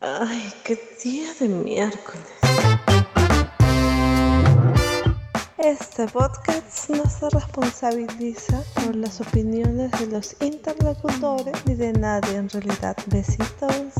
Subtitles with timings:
[0.00, 2.22] Ay, qué día de miércoles.
[5.58, 12.48] Este podcast no se responsabiliza por las opiniones de los interlocutores ni de nadie en
[12.48, 12.96] realidad.
[13.06, 13.92] Besitos.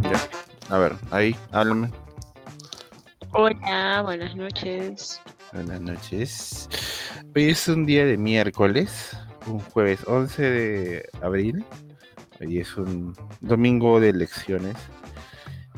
[0.00, 0.74] Ya.
[0.74, 1.90] A ver, ahí, háblame.
[3.32, 5.20] Hola, buenas noches.
[5.52, 6.70] Buenas noches.
[7.34, 9.14] Hoy es un día de miércoles,
[9.46, 11.64] un jueves 11 de abril.
[12.40, 14.76] Hoy es un domingo de elecciones.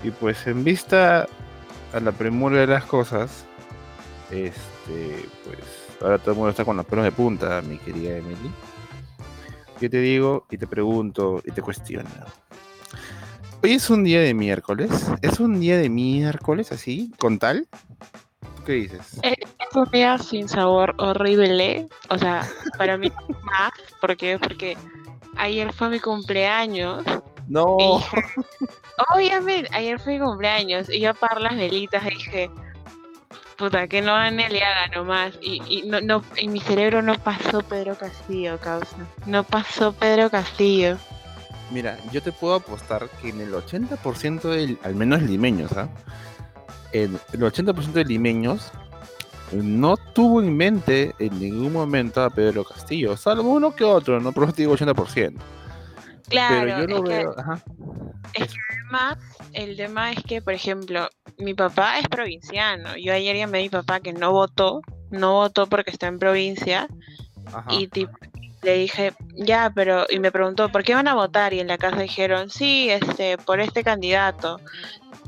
[0.03, 1.29] Y pues en vista
[1.93, 3.45] a la premura de las cosas,
[4.31, 5.59] este, pues
[6.01, 8.51] ahora todo el mundo está con los pelos de punta, mi querida Emily.
[9.81, 12.09] Yo te digo y te pregunto y te cuestiono.
[13.63, 14.91] Hoy es un día de miércoles.
[15.21, 17.67] ¿Es un día de miércoles así, con tal?
[18.57, 19.19] ¿Tú qué dices?
[19.23, 19.37] Eh,
[19.93, 21.89] Día sin sabor horrible.
[22.11, 23.13] O sea, para mí
[23.45, 23.73] más.
[24.01, 24.39] ¿Por qué?
[24.39, 24.77] Porque
[25.37, 27.05] ayer fue mi cumpleaños.
[27.47, 27.77] No.
[27.79, 30.89] Y obviamente, ayer fue mi cumpleaños.
[30.89, 32.51] Y yo apagar las velitas y dije,
[33.57, 35.39] puta, que no gane le haga nomás.
[35.41, 38.97] Y, y no, no, en mi cerebro no pasó Pedro Castillo, causa.
[39.27, 40.97] No pasó Pedro Castillo.
[41.71, 45.89] Mira, yo te puedo apostar que en el 80% del, al menos limeños, ¿ah?
[46.93, 48.73] En el 80% de limeños
[49.53, 54.33] no tuvo en mente en ningún momento a Pedro Castillo, salvo uno que otro, no
[54.33, 55.35] te digo 80%.
[56.29, 57.63] Claro, Pero yo es que- veo, ajá.
[58.35, 59.17] Es que además,
[59.55, 62.97] el tema es que, por ejemplo, mi papá es provinciano.
[62.99, 66.87] Yo ayer llamé a mi papá que no votó, no votó porque está en provincia.
[67.51, 67.65] ajá.
[67.71, 68.13] Y tipo,
[68.63, 71.53] le dije, ya, pero, y me preguntó, ¿por qué van a votar?
[71.55, 74.61] Y en la casa dijeron, sí, este, por este candidato.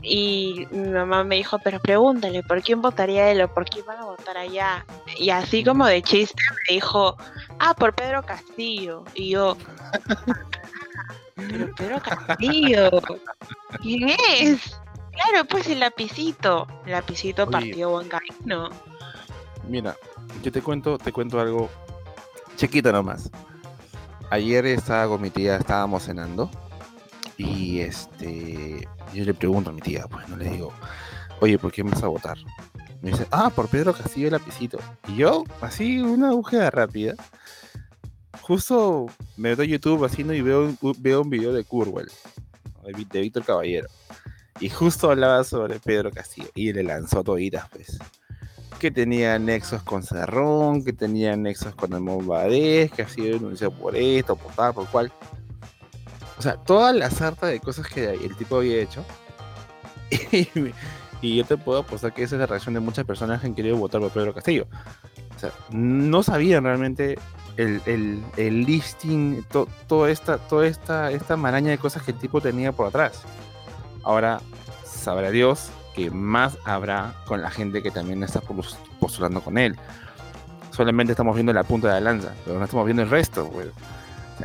[0.02, 3.98] Y mi mamá me dijo, pero pregúntale, ¿por quién votaría él o por quién van
[3.98, 4.84] a votar allá?
[5.16, 7.16] Y así como de chiste me dijo,
[7.58, 9.04] ah, por Pedro Castillo.
[9.14, 9.56] Y yo,
[11.36, 12.90] pero Pedro Castillo,
[13.82, 14.76] ¿quién es?
[15.12, 16.66] Claro, pues el lapicito.
[16.86, 17.52] El lapicito Oye.
[17.52, 18.70] partió buen camino.
[19.68, 19.96] Mira,
[20.42, 21.68] yo te cuento, te cuento algo
[22.60, 23.30] chiquito nomás.
[24.28, 26.50] Ayer estaba con mi tía, estábamos cenando
[27.38, 30.70] y este, yo le pregunto a mi tía, pues no le digo,
[31.40, 32.36] oye, ¿por qué me vas a votar?
[33.00, 34.78] Me dice, ah, por Pedro Castillo y Lapicito.
[35.08, 37.14] Y yo, así, una búsqueda rápida,
[38.42, 39.06] justo
[39.38, 42.10] me meto a YouTube haciendo y veo, veo un video de Curwell,
[42.84, 43.88] de, de Víctor Caballero.
[44.60, 47.98] Y justo hablaba sobre Pedro Castillo y le lanzó toditas, pues
[48.80, 53.72] que tenía nexos con Cerrón, que tenía nexos con el Bombadés, que ha sido denunciado
[53.72, 55.12] por esto, por tal, por cual.
[56.38, 59.04] O sea, toda la sarta de cosas que el tipo había hecho.
[60.32, 60.48] Y,
[61.22, 63.54] y yo te puedo apostar que esa es la reacción de muchas personas que han
[63.54, 64.66] querido votar por Pedro Castillo.
[65.36, 67.18] O sea, no sabían realmente
[67.58, 72.18] el, el, el listing, to- toda esta, toda esta, esta maraña de cosas que el
[72.18, 73.22] tipo tenía por atrás.
[74.02, 74.40] Ahora,
[74.84, 79.76] sabrá Dios que más habrá con la gente que también está pos- postulando con él.
[80.70, 83.50] Solamente estamos viendo la punta de la lanza, pero no estamos viendo el resto,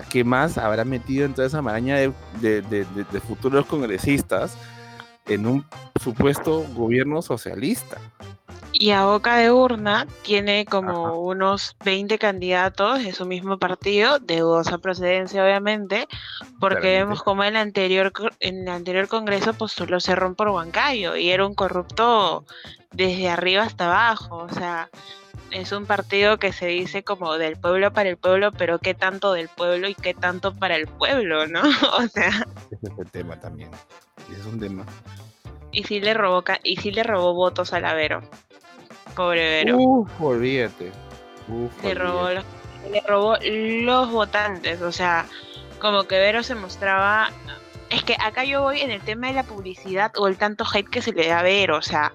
[0.10, 4.58] ¿qué más habrá metido en toda esa maraña de futuros congresistas
[5.28, 5.66] en un
[6.02, 7.98] supuesto gobierno socialista?
[8.78, 11.16] Y a boca de urna tiene como Ajá.
[11.16, 16.08] unos 20 candidatos de su mismo partido, de dudosa procedencia obviamente,
[16.60, 21.30] porque vemos como en el anterior en el anterior congreso postuló Cerrón por Huancayo y
[21.32, 22.44] era un corrupto
[22.92, 24.90] desde arriba hasta abajo, o sea,
[25.52, 29.32] es un partido que se dice como del pueblo para el pueblo, pero qué tanto
[29.32, 31.62] del pueblo y qué tanto para el pueblo, ¿no?
[31.98, 33.70] O sea, Ese es el tema también.
[34.38, 34.86] Es un tema.
[35.72, 38.22] y sí le robó y sí le robó votos a la Vero.
[39.16, 39.78] Pobre Vero.
[39.78, 40.92] Uf, olvídate.
[41.48, 42.46] Uf, le robó los,
[42.92, 45.26] le robó los votantes, o sea,
[45.80, 47.32] como que Vero se mostraba
[47.90, 50.90] es que acá yo voy en el tema de la publicidad o el tanto hate
[50.90, 52.12] que se le da a Vero, o sea,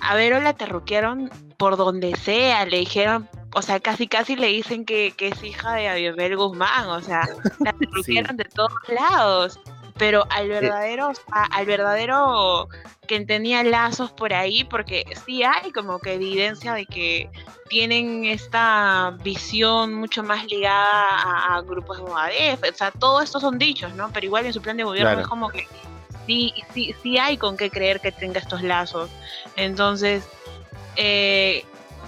[0.00, 4.84] a Vero la terruquearon por donde sea, le dijeron, o sea, casi casi le dicen
[4.84, 7.22] que, que es hija de Abiobel Guzmán, o sea,
[7.60, 9.60] la terruquearon de todos lados,
[9.96, 12.68] pero al verdadero, o sea, al verdadero
[13.08, 17.28] que tenía lazos por ahí, porque sí hay como que evidencia de que
[17.68, 23.40] tienen esta visión mucho más ligada a, a grupos de Movadef, o sea, todo esto
[23.40, 24.10] son dichos, ¿no?
[24.12, 25.22] Pero igual en su plan de gobierno Claro.
[25.22, 25.66] es como que
[26.26, 29.10] sí, sí, sí hay con qué creer que tenga estos lazos.
[29.56, 30.28] Entonces,
[30.96, 31.64] eh,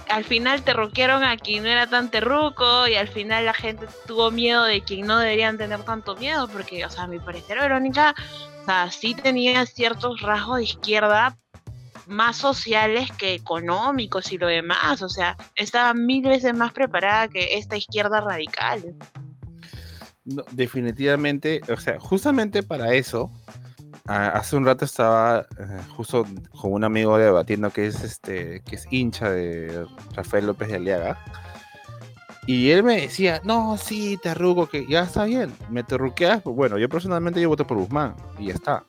[0.09, 4.29] al final terruquearon a quien no era tan terruco y al final la gente tuvo
[4.29, 8.13] miedo de quien no deberían tener tanto miedo, porque, o sea, a mi parecer, Verónica,
[8.61, 11.37] o sea, sí tenía ciertos rasgos de izquierda
[12.07, 17.57] más sociales que económicos y lo demás, o sea, estaba mil veces más preparada que
[17.57, 18.95] esta izquierda radical.
[20.51, 23.31] Definitivamente, o sea, justamente para eso,
[24.05, 26.25] hace un rato estaba eh, justo
[26.59, 31.17] con un amigo debatiendo que es este, que es hincha de Rafael López de Aliaga.
[32.47, 36.41] Y él me decía, no, sí, te arrugo, que ya está bien, me terruqueas.
[36.41, 38.83] pues Bueno, yo personalmente yo voto por Guzmán y ya está.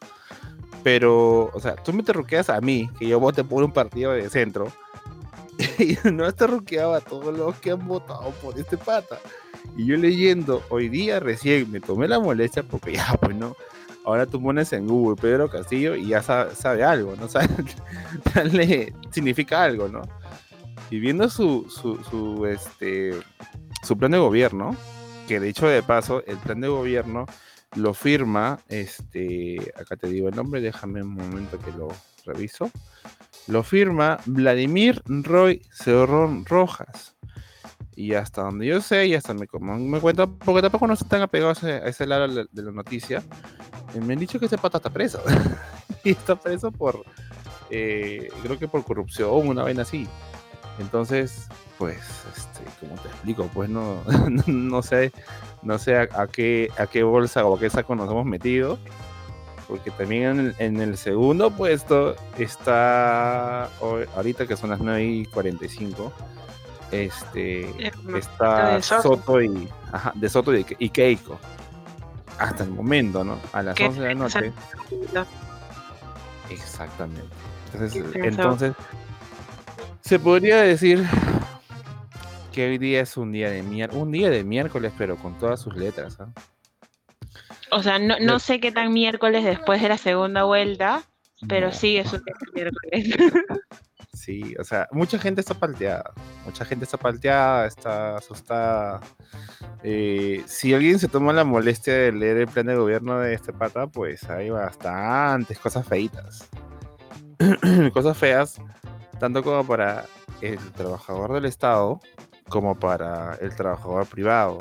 [0.83, 4.29] Pero, o sea, tú me terruqueas a mí, que yo vote por un partido de
[4.31, 4.73] centro,
[5.79, 9.19] y no has terruqueado a todos los que han votado por este pata.
[9.77, 13.57] Y yo leyendo, hoy día recién me tomé la molestia porque ya, pues no.
[14.05, 17.29] Ahora tú pones en Google Pedro Castillo y ya sabe, sabe algo, ¿no?
[17.29, 20.03] Sabe, significa algo, ¿no?
[20.91, 23.19] Y viendo su, su, este,
[23.83, 24.77] su plan de gobierno,
[25.27, 27.27] que de hecho de paso, el plan de gobierno
[27.77, 31.89] lo firma, este, acá te digo el nombre, déjame un momento que lo
[32.27, 32.71] reviso.
[33.49, 37.15] Lo firma Vladimir Roy Cerrón Rojas.
[37.97, 41.23] Y hasta donde yo sé, y hasta me, como me cuenta, porque tampoco no están
[41.23, 43.23] apegados a ese, lado de la- de la noticia,
[43.95, 45.23] eh, me han dicho que ese pata está preso.
[46.05, 47.03] y está preso por,
[47.71, 50.07] eh, creo que por corrupción, una vaina así.
[50.79, 51.49] Entonces,
[51.79, 51.99] pues,
[52.37, 54.03] este, como te explico, pues no,
[54.47, 55.13] no sé,
[55.63, 58.79] no sé a, a qué, a qué bolsa o a qué saco nos hemos metido.
[59.69, 63.65] Porque también en el, en el segundo puesto está,
[64.17, 66.13] ahorita que son las 9 y 45,
[66.91, 69.03] este, está de Soto.
[69.03, 71.39] Soto y, ajá, de Soto y, y Keiko.
[72.39, 73.39] Hasta el momento, ¿no?
[73.53, 74.53] A las Qué 11 de la noche.
[75.15, 75.25] No,
[76.51, 77.23] Exactamente.
[77.73, 78.73] Entonces, entonces,
[80.03, 81.05] se podría decir
[82.53, 85.61] que hoy día es un día de miércoles, un día de miércoles, pero con todas
[85.61, 86.19] sus letras.
[86.21, 86.29] ¿ah?
[87.71, 91.03] O sea, no, no sé qué tan miércoles después de la segunda vuelta,
[91.49, 93.17] pero No, sí es un día de miércoles.
[94.15, 96.13] Sí, o sea, mucha gente está palteada.
[96.45, 99.01] Mucha gente está palteada, está asustada.
[99.83, 103.53] Eh, si alguien se toma la molestia de leer el plan de gobierno de este
[103.53, 106.49] pata, pues hay bastantes cosas feitas.
[107.93, 108.61] cosas feas,
[109.23, 110.07] tanto como para
[110.41, 112.01] el trabajador del Estado,
[112.49, 114.59] como para el trabajador privado.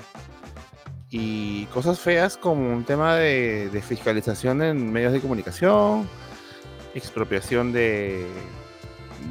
[1.10, 6.08] Y cosas feas como un tema de, de fiscalización en medios de comunicación,
[6.94, 8.28] expropiación de,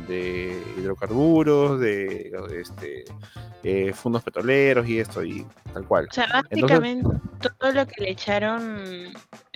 [0.09, 3.05] de hidrocarburos, de este,
[3.63, 6.09] eh, fondos petroleros y esto, y tal cual.
[6.11, 9.13] O sea, básicamente todo lo que le echaron,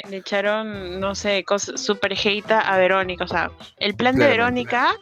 [0.09, 3.25] le echaron, no sé, cosas super hate a Verónica.
[3.25, 4.29] O sea, el plan de.
[4.29, 4.95] Verónica,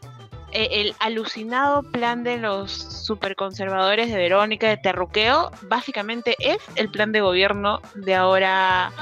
[0.53, 7.13] el alucinado plan de los super conservadores de Verónica de terruqueo, básicamente es el plan
[7.13, 8.93] de gobierno de ahora,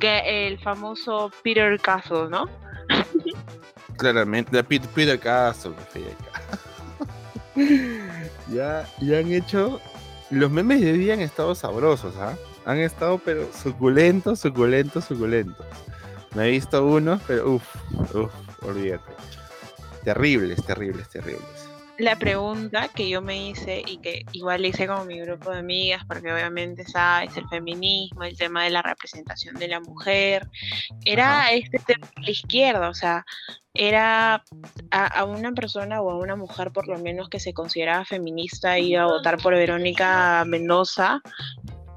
[0.00, 2.48] que el famoso Peter Castle, ¿no?
[3.96, 6.70] Claramente, de Peter, Peter Castle, Peter Castle.
[8.48, 9.80] ya, ya han hecho.
[10.30, 12.36] Los memes de día han estado sabrosos, ¿ah?
[12.64, 15.66] Han estado, pero suculentos, suculentos, suculentos.
[16.34, 17.64] Me he visto unos, pero uff,
[18.14, 18.32] uff,
[18.62, 19.19] olvídate.
[20.04, 21.70] Terribles, terribles, terribles.
[22.00, 25.58] la pregunta que yo me hice y que igual le hice con mi grupo de
[25.58, 30.48] amigas, porque obviamente sabes, el feminismo, el tema de la representación de la mujer,
[31.04, 33.24] era este tema de la izquierda, o sea,
[33.74, 34.42] era
[34.90, 38.78] a, a una persona o a una mujer por lo menos que se consideraba feminista
[38.78, 41.20] iba a votar por Verónica Mendoza.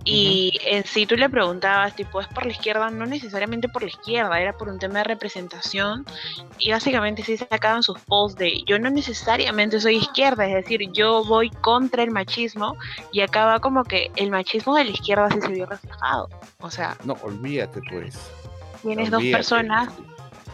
[0.06, 2.90] Y en sí tú le preguntabas, tipo, ¿es por la izquierda?
[2.90, 6.06] No necesariamente por la izquierda, era por un tema de representación
[6.60, 11.24] y básicamente sí sacaban sus posts de yo no necesariamente soy izquierda, es decir, yo
[11.24, 12.76] voy contra el machismo
[13.14, 16.30] y acaba como que el machismo de la izquierda sí se vio reflejado.
[16.60, 18.18] O sea, No, olvídate, pues.
[18.82, 19.38] tienes dos olvídate.
[19.38, 19.90] personas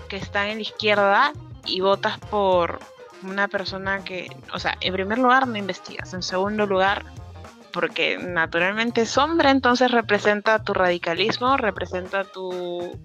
[0.09, 1.33] que están en la izquierda
[1.65, 2.79] y votas por
[3.23, 7.03] una persona que, o sea, en primer lugar no investigas, en segundo lugar
[7.71, 12.99] porque naturalmente es hombre, entonces representa tu radicalismo, representa tu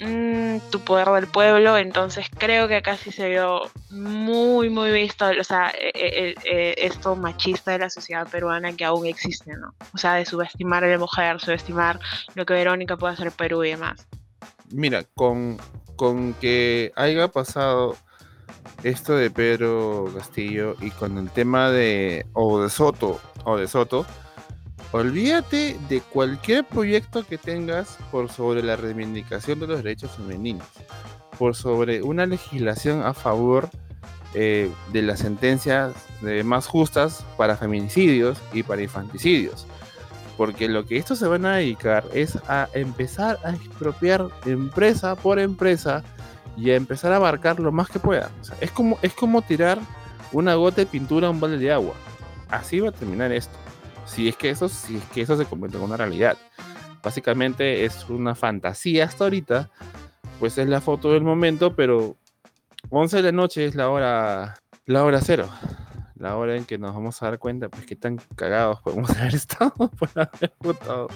[0.00, 5.26] mm, tu poder del pueblo, entonces creo que acá sí se vio muy, muy visto,
[5.38, 9.74] o sea, eh, eh, eh, esto machista de la sociedad peruana que aún existe, ¿no?
[9.94, 12.00] O sea, de subestimar a la mujer, subestimar
[12.34, 14.06] lo que Verónica puede hacer Perú y demás.
[14.70, 15.58] Mira, con,
[15.96, 17.96] con que haya pasado
[18.82, 24.04] esto de Pedro Castillo y con el tema de o de Soto o de Soto,
[24.92, 30.66] olvídate de cualquier proyecto que tengas por sobre la reivindicación de los derechos femeninos,
[31.38, 33.68] por sobre una legislación a favor
[34.34, 35.92] eh, de las sentencias
[36.22, 39.66] eh, más justas para feminicidios y para infanticidios.
[40.38, 45.38] Porque lo que estos se van a dedicar es a empezar a expropiar empresa por
[45.38, 46.02] empresa
[46.56, 48.30] y a empezar a abarcar lo más que sea,
[48.60, 49.78] es, como, es como tirar
[50.32, 51.94] una gota de pintura a un balde de agua.
[52.48, 53.56] Así va a terminar esto.
[54.04, 56.36] Si es que eso, si es que eso se convierte en una realidad.
[57.02, 59.70] básicamente es una fantasía hasta ahorita,
[60.38, 62.16] pues es la foto del momento, pero
[62.90, 64.54] 11 de la noche es la hora,
[64.86, 65.48] la hora cero,
[66.16, 69.34] la hora en que nos vamos a dar cuenta, pues que tan cagados podemos haber
[69.34, 71.08] estado por haber votado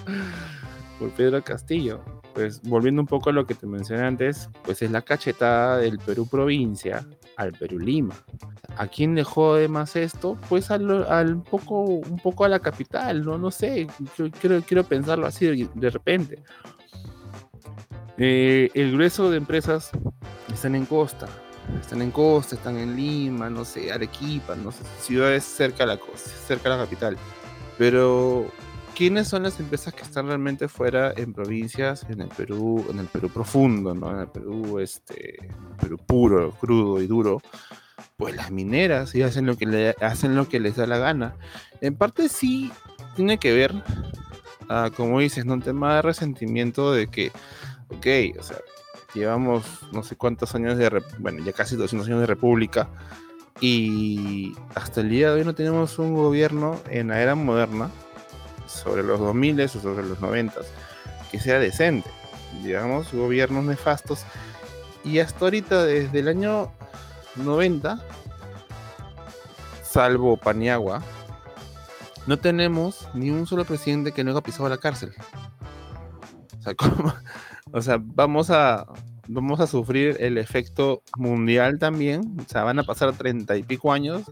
[0.99, 2.02] por Pedro Castillo.
[2.37, 5.99] Pues volviendo un poco a lo que te mencioné antes, pues es la cachetada del
[5.99, 7.07] Perú provincia
[7.38, 8.14] al Perú Lima.
[8.76, 10.37] ¿A quién le jode más esto?
[10.50, 13.87] Pues al, al poco, un poco a la capital, no, no sé,
[14.38, 16.43] quiero, quiero pensarlo así de, repente.
[18.19, 19.90] Eh, el grueso de empresas
[20.52, 21.28] están en costa,
[21.81, 25.97] están en costa, están en Lima, no sé, Arequipa, no sé, ciudades cerca a la
[25.97, 27.16] costa, cerca a la capital.
[27.78, 28.50] Pero
[28.97, 33.07] ¿quiénes son las empresas que están realmente fuera en provincias, en el Perú, en el
[33.07, 34.11] Perú profundo, ¿no?
[34.11, 35.37] En el Perú, este,
[35.79, 37.43] Perú puro, crudo y duro.
[38.17, 41.37] Pues las mineras y hacen lo que le, hacen lo que les da la gana.
[41.83, 42.73] En parte sí
[43.15, 45.53] tiene que ver, uh, como dices, ¿no?
[45.53, 47.33] Un tema de resentimiento de que,
[47.88, 48.59] ok, o sea,
[49.15, 52.88] llevamos no sé cuántos años de, bueno, ya casi 200 años de república
[53.61, 57.91] y hasta el día de hoy no tenemos un gobierno en la era moderna
[58.66, 60.61] sobre los 2000 o sobre los 90
[61.30, 62.11] que sea decente.
[62.62, 64.25] Digamos, gobiernos nefastos.
[65.04, 66.73] Y hasta ahorita, desde el año
[67.37, 68.00] 90,
[69.82, 71.02] salvo Paniagua,
[72.26, 75.12] no tenemos ni un solo presidente que no haya pisado la cárcel.
[76.58, 76.75] O sea,
[77.73, 78.87] o sea, vamos a
[79.28, 82.37] vamos a sufrir el efecto mundial también.
[82.44, 84.23] O sea, van a pasar treinta y pico años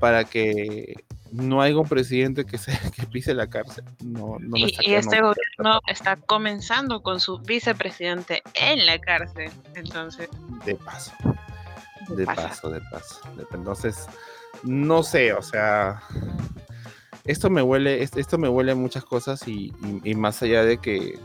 [0.00, 3.84] para que no hay un presidente que, se, que pise la cárcel.
[4.02, 10.28] No, no y, y, este gobierno está comenzando con su vicepresidente en la cárcel, entonces.
[10.64, 11.12] De paso.
[12.08, 13.20] De, paso, de paso.
[13.52, 14.06] Entonces,
[14.62, 16.02] no sé, o sea,
[17.24, 19.72] esto me huele, esto me huele a muchas cosas y,
[20.04, 21.18] y, más allá de que,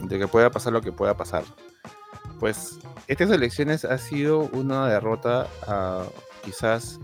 [0.00, 1.44] de que pueda pasar lo que pueda pasar.
[2.40, 6.04] Pues estas elecciones ha sido una derrota a
[6.44, 6.98] quizás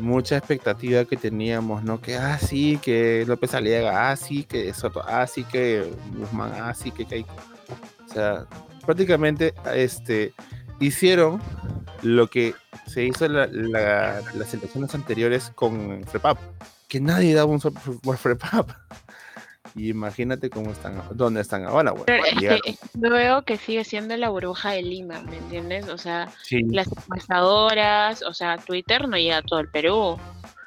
[0.00, 2.00] mucha expectativa que teníamos, ¿no?
[2.00, 6.74] Que, ah, sí, que López Aliaga, ah, sí, que Soto, ah, sí, que Guzmán, ah,
[6.74, 7.34] sí, que Keiko.
[8.08, 8.46] O sea,
[8.84, 10.32] prácticamente este,
[10.80, 11.40] hicieron
[12.02, 12.54] lo que
[12.86, 13.46] se hizo en la,
[14.34, 16.38] las elecciones anteriores con FREPAP,
[16.88, 18.70] que nadie daba un por FREPAP.
[19.74, 22.12] Y imagínate cómo están, dónde están ahora, bueno,
[22.94, 25.88] yo veo que sigue siendo la burbuja de Lima, ¿me entiendes?
[25.88, 30.18] O sea, las encuestadoras, o sea, Twitter no llega a todo el Perú.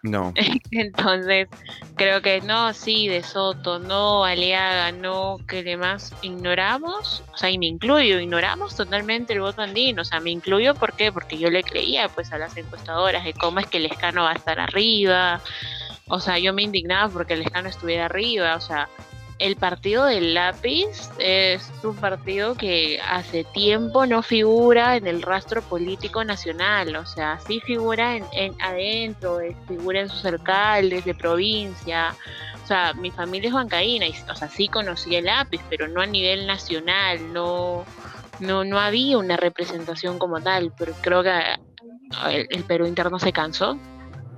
[0.03, 0.33] No.
[0.71, 1.47] Entonces,
[1.95, 7.57] creo que no, sí, de Soto, no, Aliaga, no, que demás ignoramos, o sea, y
[7.57, 11.11] me incluyo, ignoramos totalmente el voto andino, o sea, me incluyo, ¿por qué?
[11.11, 14.31] Porque yo le creía, pues, a las encuestadoras de cómo es que el escano va
[14.31, 15.41] a estar arriba,
[16.07, 18.55] o sea, yo me indignaba porque el Escano estuviera arriba.
[18.55, 18.89] O sea,
[19.39, 25.61] el partido del lápiz es un partido que hace tiempo no figura en el rastro
[25.61, 26.95] político nacional.
[26.95, 32.15] O sea, sí figura en, adentro, figura en sus alcaldes de provincia.
[32.63, 36.01] O sea, mi familia es bancaína y, o sea, sí conocía el lápiz, pero no
[36.01, 37.83] a nivel nacional, no,
[38.39, 41.41] no, no había una representación como tal, pero creo que
[42.49, 43.77] el Perú interno se cansó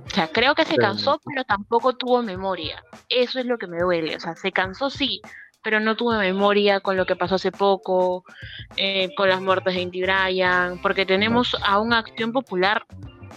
[0.06, 2.82] o sea, creo que se cansó, pero tampoco tuvo memoria.
[3.08, 4.16] Eso es lo que me duele.
[4.16, 5.20] O sea, se cansó sí,
[5.62, 8.24] pero no tuvo memoria con lo que pasó hace poco,
[8.76, 12.86] eh, con las muertes de Inti Bryan, porque tenemos a una acción popular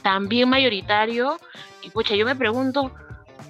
[0.03, 1.39] también mayoritario.
[1.81, 2.91] Y pucha, yo me pregunto,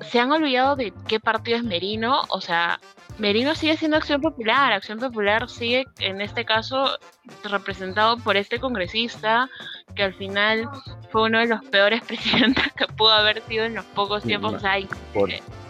[0.09, 2.21] ¿se han olvidado de qué partido es Merino?
[2.29, 2.79] O sea,
[3.19, 4.71] Merino sigue siendo Acción Popular.
[4.71, 6.97] Acción Popular sigue, en este caso,
[7.43, 9.49] representado por este congresista
[9.95, 10.69] que al final
[11.11, 14.87] fue uno de los peores presidentes que pudo haber sido en los pocos tiempos hay.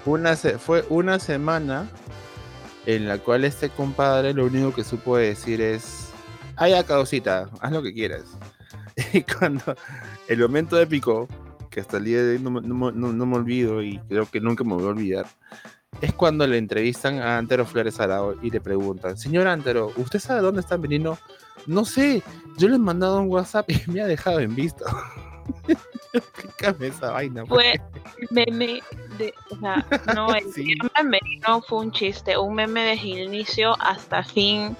[0.06, 1.88] una fue una semana
[2.86, 6.12] en la cual este compadre lo único que supo decir es,
[6.56, 8.38] ay, causita, haz lo que quieras.
[9.14, 9.76] Y cuando
[10.28, 11.28] el momento épico,
[11.70, 14.74] que hasta el día de hoy no, no me olvido y creo que nunca me
[14.74, 15.26] voy a olvidar,
[16.02, 20.42] es cuando le entrevistan a Antero Flores Arao y le preguntan, señor Antero, ¿usted sabe
[20.42, 21.18] dónde está Benino?
[21.68, 22.24] No sé,
[22.58, 24.86] yo le he mandado un WhatsApp y me ha dejado en visto.
[26.14, 27.46] Explícame esa vaina.
[27.46, 27.80] Fue
[28.32, 28.82] meme
[29.18, 30.76] de, o sea, no, el sí.
[31.04, 34.76] Merino fue un chiste, un meme de inicio hasta fin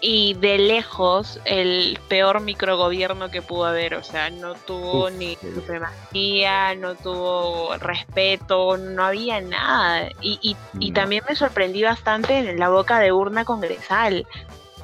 [0.00, 6.74] y de lejos el peor microgobierno que pudo haber, o sea, no tuvo ni supremacía,
[6.74, 10.08] no tuvo respeto, no había nada.
[10.20, 14.26] Y, y, también me sorprendí bastante en la boca de urna congresal.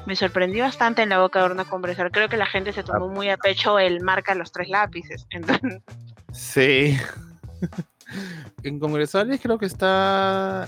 [0.05, 2.11] Me sorprendí bastante en la boca de urna congresal.
[2.11, 5.27] Creo que la gente se tomó muy a pecho el marca los tres lápices.
[6.33, 6.95] Sí.
[8.63, 10.67] En congresales creo que está,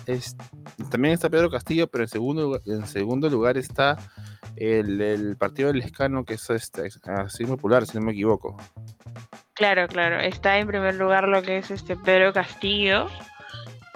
[0.92, 3.98] también está Pedro Castillo, pero en segundo, en segundo lugar está
[4.56, 8.58] el, partido del Escano, que es este, así popular, si no me equivoco.
[9.54, 10.20] Claro, claro.
[10.20, 13.08] Está en primer lugar lo que es este Pedro Castillo,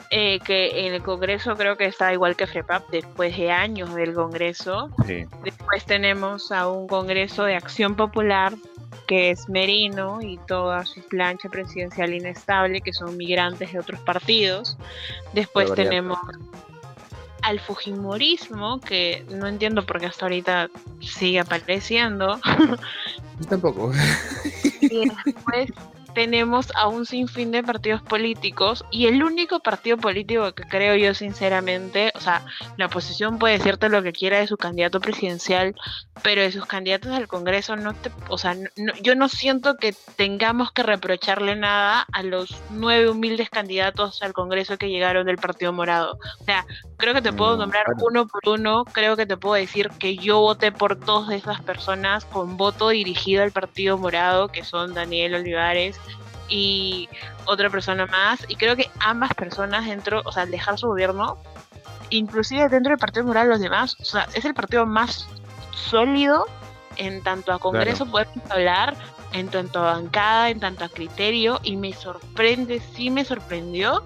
[0.09, 4.13] eh, que en el Congreso creo que está igual que FREPAP después de años del
[4.13, 4.89] Congreso.
[5.43, 8.53] Después tenemos a un Congreso de Acción Popular
[9.07, 14.77] que es Merino y toda su plancha presidencial inestable, que son migrantes de otros partidos.
[15.33, 16.17] Después tenemos
[17.41, 20.69] al Fujimorismo, que no entiendo por qué hasta ahorita
[21.01, 22.39] sigue apareciendo.
[23.49, 23.91] tampoco.
[24.81, 25.69] y después
[26.13, 31.13] tenemos a un sinfín de partidos políticos y el único partido político que creo yo
[31.13, 32.45] sinceramente, o sea,
[32.77, 35.75] la oposición puede decirte lo que quiera de su candidato presidencial,
[36.21, 38.55] pero de sus candidatos al Congreso no te, o sea,
[39.01, 44.77] yo no siento que tengamos que reprocharle nada a los nueve humildes candidatos al Congreso
[44.77, 46.17] que llegaron del Partido Morado.
[46.39, 46.65] O sea,
[46.97, 50.15] creo que te puedo mm, nombrar uno por uno, creo que te puedo decir que
[50.17, 55.35] yo voté por todas esas personas con voto dirigido al Partido Morado, que son Daniel
[55.35, 55.99] Olivares,
[56.53, 57.09] y
[57.45, 58.45] otra persona más.
[58.47, 61.39] Y creo que ambas personas dentro, o sea, al dejar su gobierno,
[62.11, 65.27] inclusive dentro del Partido Moral, los demás, o sea, es el partido más
[65.71, 66.45] sólido
[66.97, 68.95] en tanto a Congreso poder hablar,
[69.31, 74.05] en tanto a bancada, en tanto a criterio, y me sorprende, sí me sorprendió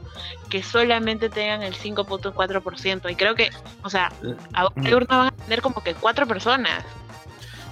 [0.50, 3.12] que solamente tengan el 5.4%.
[3.12, 3.50] Y creo que,
[3.84, 4.10] o sea,
[4.54, 5.06] a una mm.
[5.10, 6.86] van a tener como que cuatro personas.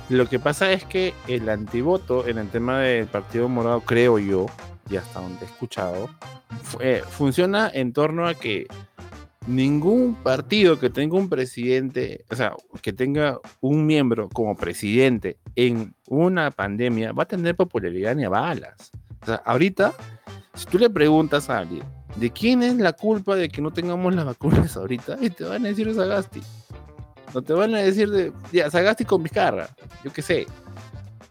[0.09, 4.45] Lo que pasa es que el antivoto en el tema del Partido Morado, creo yo,
[4.89, 6.09] y hasta donde he escuchado,
[7.09, 8.67] funciona en torno a que
[9.47, 15.95] ningún partido que tenga un presidente, o sea, que tenga un miembro como presidente en
[16.07, 18.91] una pandemia va a tener popularidad ni a balas.
[19.21, 19.93] O sea, ahorita,
[20.53, 21.83] si tú le preguntas a alguien,
[22.15, 25.17] ¿de quién es la culpa de que no tengamos las vacunas ahorita?
[25.21, 26.41] Y te van a decir Sagasti.
[27.35, 29.67] No te van a decir de, ya, Sagasti con Vizcarra,
[30.05, 30.47] yo qué sé.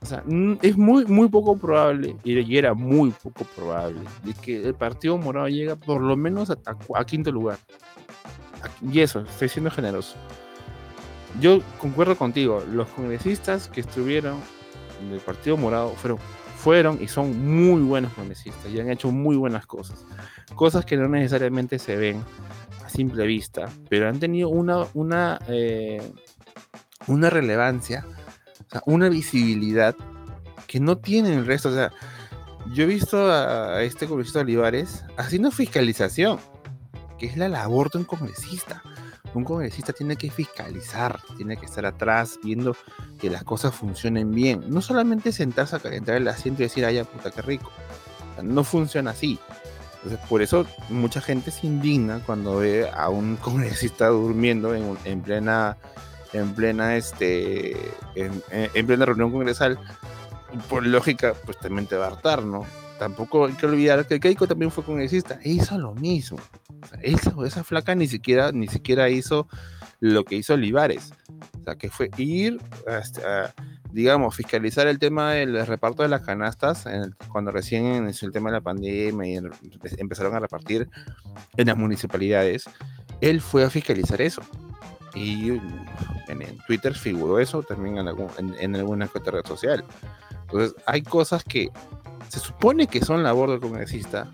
[0.02, 0.22] O sea,
[0.60, 5.48] es muy, muy poco probable, y era muy poco probable, de que el Partido Morado
[5.48, 7.56] llegue por lo menos a, quinto lugar.
[8.82, 10.16] Y eso, estoy siendo generoso.
[11.40, 14.36] Yo concuerdo contigo, los congresistas que estuvieron
[15.02, 16.18] en el Partido Morado fueron,
[16.58, 20.04] fueron y son muy buenos congresistas y han hecho muy buenas cosas.
[20.54, 22.22] Cosas que no necesariamente se ven
[22.94, 26.00] simple vista, pero han tenido una, una, eh,
[27.06, 28.06] una relevancia,
[28.86, 29.96] una visibilidad
[30.66, 31.70] que no tienen el resto.
[31.70, 31.92] O sea,
[32.72, 36.38] yo he visto a, este congresista Olivares haciendo fiscalización,
[37.18, 38.82] que es la labor de un congresista.
[39.34, 42.76] Un congresista tiene que fiscalizar, tiene que estar atrás viendo
[43.18, 44.64] que las cosas funcionen bien.
[44.68, 47.72] No solamente sentarse a calentar el asiento y decir, ay, puta, qué rico.
[48.42, 49.40] no funciona así.
[50.28, 55.76] Por eso mucha gente se indigna cuando ve a un congresista durmiendo en, plena
[56.32, 57.76] en plena este
[58.14, 59.78] en, plena reunión congresal.
[60.68, 62.64] Por lógica pues también te va a hartar no
[62.98, 65.38] tampoco hay que olvidar que Keiko también fue congresista.
[65.44, 66.38] Hizo lo mismo.
[67.02, 69.48] Esa, esa flaca ni siquiera ni siquiera hizo
[70.00, 71.12] lo que hizo Olivares.
[71.60, 73.54] O sea que fue ir hasta
[73.94, 76.84] digamos, fiscalizar el tema del reparto de las canastas,
[77.28, 79.40] cuando recién inició el tema de la pandemia y
[79.98, 80.90] empezaron a repartir
[81.56, 82.64] en las municipalidades,
[83.20, 84.42] él fue a fiscalizar eso.
[85.14, 85.50] Y
[86.26, 89.84] en, Twitter figuró eso también en, en, alguna red social.
[90.42, 91.70] Entonces, hay cosas que
[92.28, 94.28] se supone que son labor del congresista,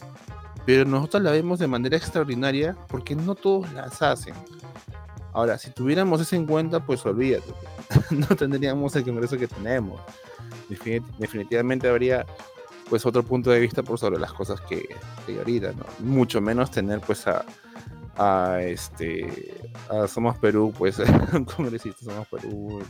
[0.64, 4.32] pero nosotros la vemos de manera extraordinaria porque no todos las hacen.
[5.32, 7.52] Ahora, si tuviéramos eso en cuenta, pues olvídate.
[8.10, 10.00] no tendríamos el Congreso que tenemos.
[11.18, 12.26] definitivamente habría
[12.88, 14.88] pues otro punto de vista por sobre las cosas que,
[15.24, 15.84] que ahorita, ¿no?
[16.00, 17.44] Mucho menos tener pues a,
[18.16, 19.54] a este
[20.08, 20.98] Somos Perú, pues
[21.32, 22.82] un congresista Somos Perú,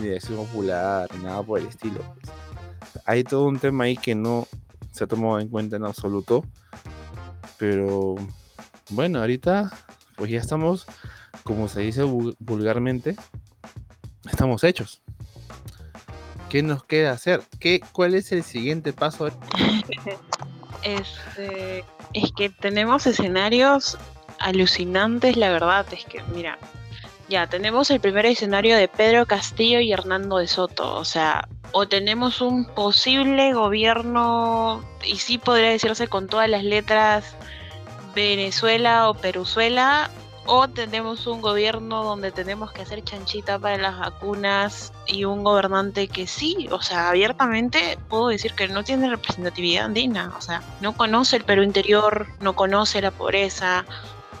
[0.00, 2.00] ni de Popular, nada por el estilo.
[2.14, 3.04] Pues.
[3.04, 4.48] Hay todo un tema ahí que no
[4.90, 6.44] se ha tomado en cuenta en absoluto.
[7.58, 8.16] Pero
[8.90, 9.72] bueno, ahorita
[10.16, 10.86] pues ya estamos
[11.46, 13.16] como se dice vulgarmente,
[14.30, 15.00] estamos hechos.
[16.50, 17.42] ¿Qué nos queda hacer?
[17.58, 19.30] ¿Qué, ¿Cuál es el siguiente paso?
[20.82, 23.98] Este, es que tenemos escenarios
[24.38, 26.58] alucinantes, la verdad es que, mira,
[27.28, 31.88] ya tenemos el primer escenario de Pedro Castillo y Hernando de Soto, o sea, o
[31.88, 37.34] tenemos un posible gobierno, y sí podría decirse con todas las letras,
[38.14, 40.08] Venezuela o Peruzuela,
[40.46, 46.08] o tenemos un gobierno donde tenemos que hacer chanchita para las vacunas y un gobernante
[46.08, 50.96] que sí, o sea, abiertamente puedo decir que no tiene representatividad andina, o sea, no
[50.96, 53.84] conoce el Perú interior, no conoce la pobreza,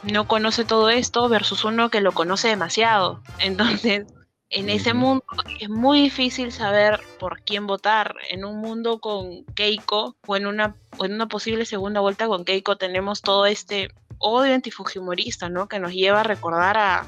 [0.02, 3.22] no conoce todo esto versus uno que lo conoce demasiado.
[3.38, 4.06] Entonces,
[4.50, 5.24] en ese mundo
[5.60, 8.14] es muy difícil saber por quién votar.
[8.30, 12.44] En un mundo con Keiko o en una, o en una posible segunda vuelta con
[12.44, 15.68] Keiko tenemos todo este odio antifujimorista, ¿no?
[15.68, 17.06] Que nos lleva a recordar a,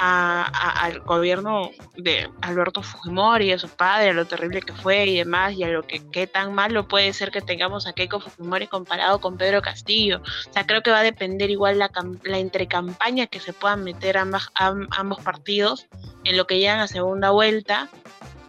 [0.00, 5.54] al gobierno de Alberto Fujimori, a su padre, a lo terrible que fue y demás,
[5.54, 9.20] y a lo que qué tan malo puede ser que tengamos a Keiko Fujimori comparado
[9.20, 10.22] con Pedro Castillo.
[10.48, 11.90] O sea, creo que va a depender igual la,
[12.22, 15.88] la entrecampaña que se puedan meter ambas, ambos partidos
[16.24, 17.88] en lo que llegan a segunda vuelta.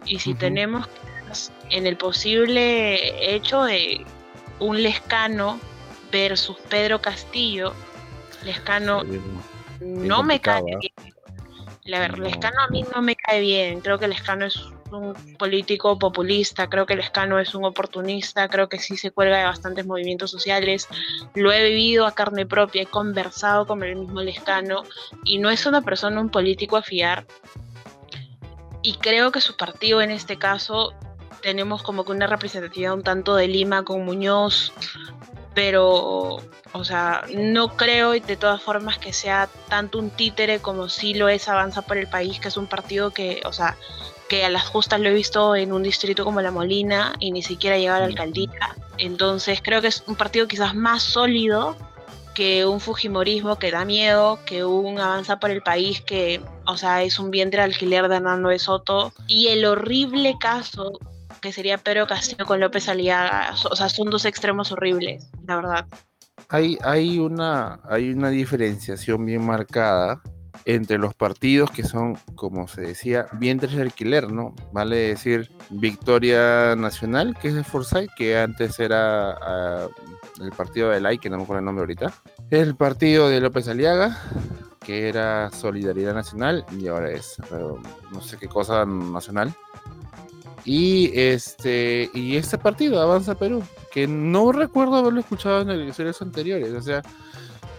[0.06, 0.88] Y si tenemos
[1.70, 4.04] en el posible hecho de
[4.60, 5.58] un Lescano
[6.12, 7.74] versus Pedro Castillo,
[8.44, 9.02] Lescano
[9.80, 10.76] no me cae ¿eh?
[10.80, 11.14] bien.
[11.84, 13.80] La, Lescano a mí no me cae bien.
[13.80, 14.56] Creo que Lescano es
[14.92, 19.44] un político populista, creo que Lescano es un oportunista, creo que sí se cuelga de
[19.44, 20.88] bastantes movimientos sociales.
[21.34, 24.82] Lo he vivido a carne propia, he conversado con el mismo Lescano
[25.24, 27.26] y no es una persona, un político a fiar.
[28.82, 30.94] Y creo que su partido en este caso
[31.42, 34.72] tenemos como que una representatividad un tanto de Lima con Muñoz,
[35.54, 36.38] pero,
[36.72, 41.28] o sea, no creo de todas formas que sea tanto un títere como si lo
[41.28, 43.76] es Avanza por el País, que es un partido que, o sea,
[44.28, 47.42] que a las justas lo he visto en un distrito como La Molina y ni
[47.42, 48.76] siquiera llega a la alcaldía.
[48.96, 51.76] Entonces creo que es un partido quizás más sólido
[52.34, 57.02] que un Fujimorismo que da miedo, que un Avanza por el País que, o sea,
[57.02, 59.12] es un vientre alquiler de Hernando de Soto.
[59.26, 60.92] Y el horrible caso
[61.40, 63.54] que sería Pedro Castillo con López Aliaga.
[63.70, 65.86] O sea, son dos extremos horribles, la verdad.
[66.48, 70.20] Hay, hay, una, hay una diferenciación bien marcada
[70.64, 74.54] entre los partidos que son, como se decía, vientres de alquiler, ¿no?
[74.72, 79.88] Vale decir, Victoria Nacional, que es de Forsyth, que antes era ah,
[80.40, 82.12] el partido de LAI, que no me acuerdo el nombre ahorita.
[82.50, 84.18] El partido de López Aliaga,
[84.80, 87.36] que era Solidaridad Nacional, y ahora es,
[88.12, 89.54] no sé qué cosa nacional.
[90.64, 96.72] Y este, y este partido, Avanza Perú, que no recuerdo haberlo escuchado en elecciones anteriores.
[96.74, 97.02] O sea,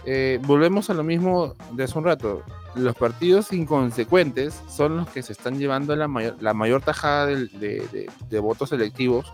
[0.04, 2.42] eh, volvemos a lo mismo de hace un rato.
[2.74, 8.40] Los partidos inconsecuentes son los que se están llevando la mayor, la mayor tajada de,
[8.40, 9.32] votos electivos.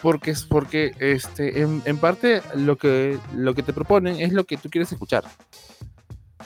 [0.00, 4.68] Porque porque este, en, parte lo que, lo que te proponen es lo que tú
[4.68, 5.24] quieres escuchar.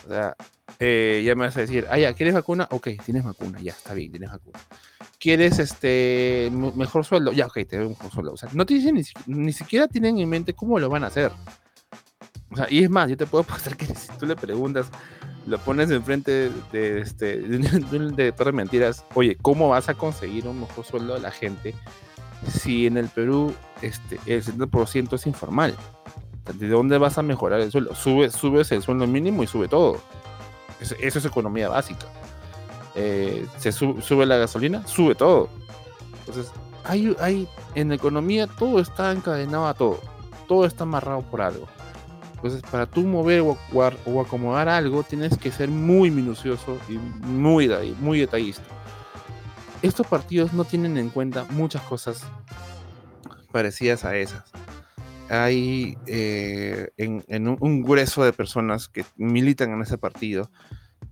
[0.04, 0.36] O sea,
[0.78, 2.68] eh, ya me vas a decir, ah, ya, ¿quieres vacuna?
[2.70, 4.58] Ok, tienes vacuna, ya, está bien, tienes vacuna
[5.18, 8.32] quieres este mejor sueldo, ya, ok, te doy un mejor sueldo.
[8.32, 11.32] O sea, no te dicen ni, siquiera tienen en mente cómo lo van a hacer.
[12.50, 14.86] O sea, y es más, yo te puedo pasar que si tú le preguntas,
[15.46, 20.84] lo pones enfrente de, este, de, de, mentiras, oye, ¿cómo vas a conseguir un mejor
[20.84, 21.74] sueldo a la gente
[22.48, 25.74] si en el Perú este, el 70% es informal?
[26.54, 27.94] ¿De dónde vas a mejorar el sueldo?
[27.94, 30.00] Sube, subes el sueldo mínimo y sube todo.
[30.80, 32.06] eso es economía básica.
[32.96, 35.50] Eh, se sube la gasolina, sube todo.
[36.20, 36.50] Entonces,
[36.84, 40.00] hay, hay, en economía todo está encadenado a todo.
[40.48, 41.66] Todo está amarrado por algo.
[42.36, 47.68] Entonces, para tú mover o, acomodar algo, tienes que ser muy minucioso y muy,
[48.00, 48.62] muy detallista.
[49.82, 52.24] Estos partidos no tienen en cuenta muchas cosas
[53.52, 54.44] parecidas a esas.
[55.28, 60.50] Hay eh, en, un grueso de personas que militan en ese partido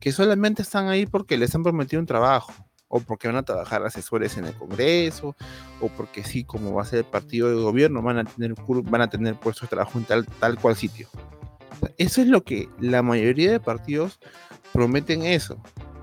[0.01, 2.53] que solamente están ahí porque les han prometido un trabajo,
[2.89, 5.35] o porque van a trabajar asesores en el Congreso,
[5.81, 9.01] o porque sí, como va a ser el partido de gobierno, van a tener, van
[9.01, 11.09] a tener puestos de trabajo en tal, tal cual sitio.
[11.99, 14.21] Eso es lo que la mayoría de partidos
[14.73, 15.57] prometen eso.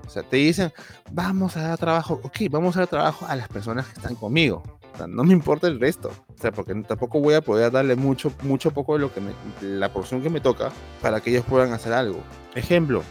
[0.06, 0.72] O sea, te dicen,
[1.10, 4.62] vamos a dar trabajo, ok, vamos a dar trabajo a las personas que están conmigo.
[5.08, 6.12] No me importa el resto.
[6.36, 9.32] O sea, porque tampoco voy a poder darle mucho, mucho poco de lo que me,
[9.62, 12.20] la porción que me toca para que ellos puedan hacer algo.
[12.54, 13.02] Ejemplo,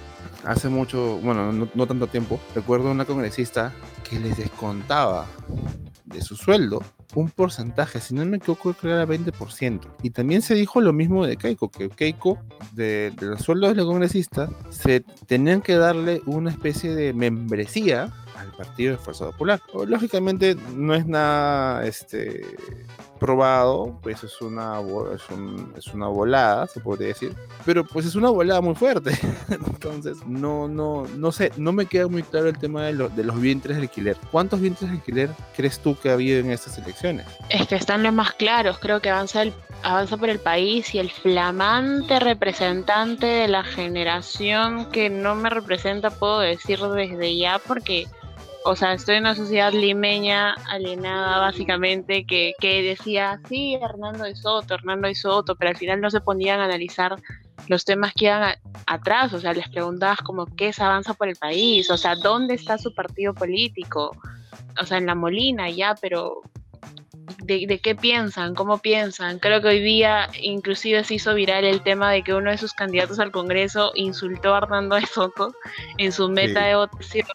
[0.45, 3.73] hace mucho, bueno, no, tanto tiempo, recuerdo una congresista
[4.09, 5.27] que les descontaba
[6.05, 6.81] de su sueldo
[7.15, 9.81] un porcentaje, si no me equivoco, creo que era 20%.
[10.01, 12.39] Y también se dijo lo mismo de Keiko, que Keiko,
[12.73, 18.51] de, los sueldos de la congresista, se tenían que darle una especie de membresía al
[18.53, 19.61] Partido de Fuerza Popular.
[19.87, 22.45] Lógicamente no es nada este,
[23.21, 24.79] aprobado, pues es una,
[25.13, 25.21] es,
[25.77, 27.35] es una volada, se podría decir.
[27.65, 29.11] Pero pues es una volada muy fuerte.
[29.49, 33.39] Entonces, no, no, no sé, no me queda muy claro el tema de, de los
[33.39, 34.17] vientres de alquiler.
[34.31, 37.27] ¿Cuántos vientres de alquiler crees tú que ha habido en estas elecciones?
[37.49, 39.53] Es que están los más claros, creo que avanza, el,
[39.83, 46.09] avanza por el país y el flamante representante de la generación que no me representa,
[46.09, 48.07] puedo decir desde ya, porque
[48.63, 54.35] o sea, estoy en una sociedad limeña alienada básicamente que, que decía, sí, Hernando de
[54.35, 57.15] Soto, Hernando de Soto, pero al final no se ponían a analizar
[57.67, 61.35] los temas que iban atrás, o sea, les preguntabas como qué se avanza por el
[61.35, 64.11] país, o sea, dónde está su partido político,
[64.79, 66.41] o sea, en la Molina ya, pero
[67.43, 69.39] de, de, qué piensan, cómo piensan.
[69.39, 72.73] Creo que hoy día inclusive se hizo viral el tema de que uno de sus
[72.73, 75.53] candidatos al Congreso insultó a Hernando de Soto
[75.97, 77.27] en su meta de votación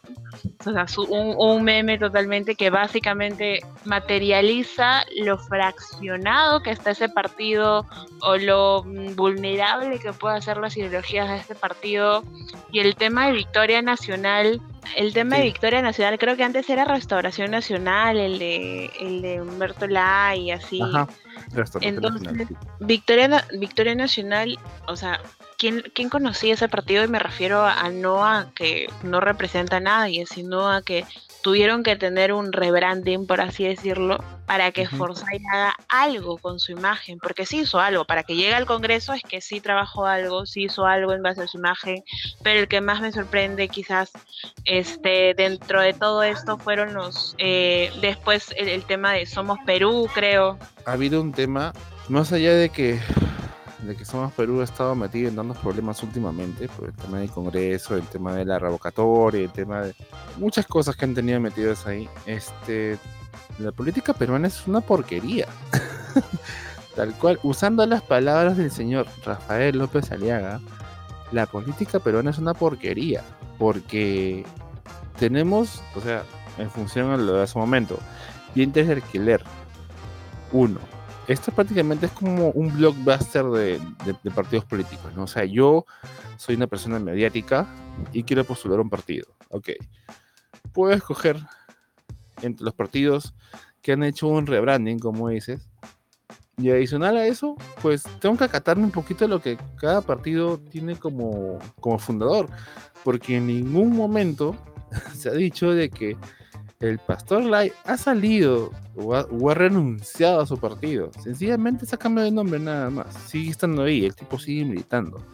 [0.64, 7.86] o sea, un, meme totalmente que básicamente materializa lo fraccionado que está ese partido
[8.20, 12.24] o lo vulnerable que puede ser las ideologías de este partido.
[12.72, 14.60] Y el tema de Victoria Nacional,
[14.96, 19.40] el tema de Victoria Nacional creo que antes era Restauración Nacional, el de, el de
[19.40, 19.86] Humberto
[20.36, 20.80] Y así.
[21.80, 22.48] Entonces,
[22.80, 25.20] Victoria, Victoria Nacional, o sea,
[25.58, 27.04] ¿quién, ¿quién conocía ese partido?
[27.04, 31.04] Y me refiero a, no a que no representa a nadie, sino a que
[31.46, 35.14] tuvieron que tener un rebranding, por así decirlo, para que uh
[35.48, 39.22] haga algo con su imagen, porque sí hizo algo, para que llegue al Congreso es
[39.22, 42.02] que sí trabajó algo, sí hizo algo en base a su imagen,
[42.42, 44.10] pero el que más me sorprende quizás
[44.64, 50.58] este dentro de todo esto fueron los, eh, después el tema de Somos Perú, creo.
[50.84, 51.72] Ha habido un tema,
[52.08, 52.98] más allá de que
[53.86, 57.30] de que Somos Perú ha estado metido en tantos problemas últimamente, por el tema del
[57.30, 59.94] Congreso, el tema de la revocatoria, el tema de
[60.38, 62.08] muchas cosas que han tenido metidas ahí.
[62.26, 62.98] Este,
[63.58, 65.46] la política peruana es una porquería.
[66.96, 70.60] Tal cual, usando las palabras del señor Rafael López Aliaga,
[71.32, 73.22] la política peruana es una porquería,
[73.58, 74.44] porque
[75.18, 76.22] tenemos, o sea,
[76.58, 77.98] en función a lo de ese momento,
[78.54, 79.42] dientes de alquiler,
[80.52, 80.78] uno,
[81.28, 83.80] esto prácticamente es como un blockbuster de,
[84.34, 85.24] partidos políticos, ¿no?
[85.24, 85.84] O sea, yo
[86.36, 87.66] soy una persona mediática
[88.12, 89.26] y quiero postular un partido.
[89.50, 89.70] Ok.
[90.72, 91.38] Puedo escoger
[92.42, 93.34] entre los partidos
[93.82, 95.68] que han hecho un rebranding, como dices.
[96.58, 100.96] Y adicional a eso, pues tengo que acatarme un poquito lo que cada partido tiene
[100.96, 102.48] como, como fundador.
[103.04, 104.56] Porque en ningún momento
[105.14, 106.16] se ha dicho de que
[106.80, 111.10] el pastor Lai ha salido o ha, renunciado a su partido.
[111.22, 113.14] Sencillamente se ha cambiado de nombre nada más.
[113.26, 115.24] Sigue estando ahí, el tipo sigue militando.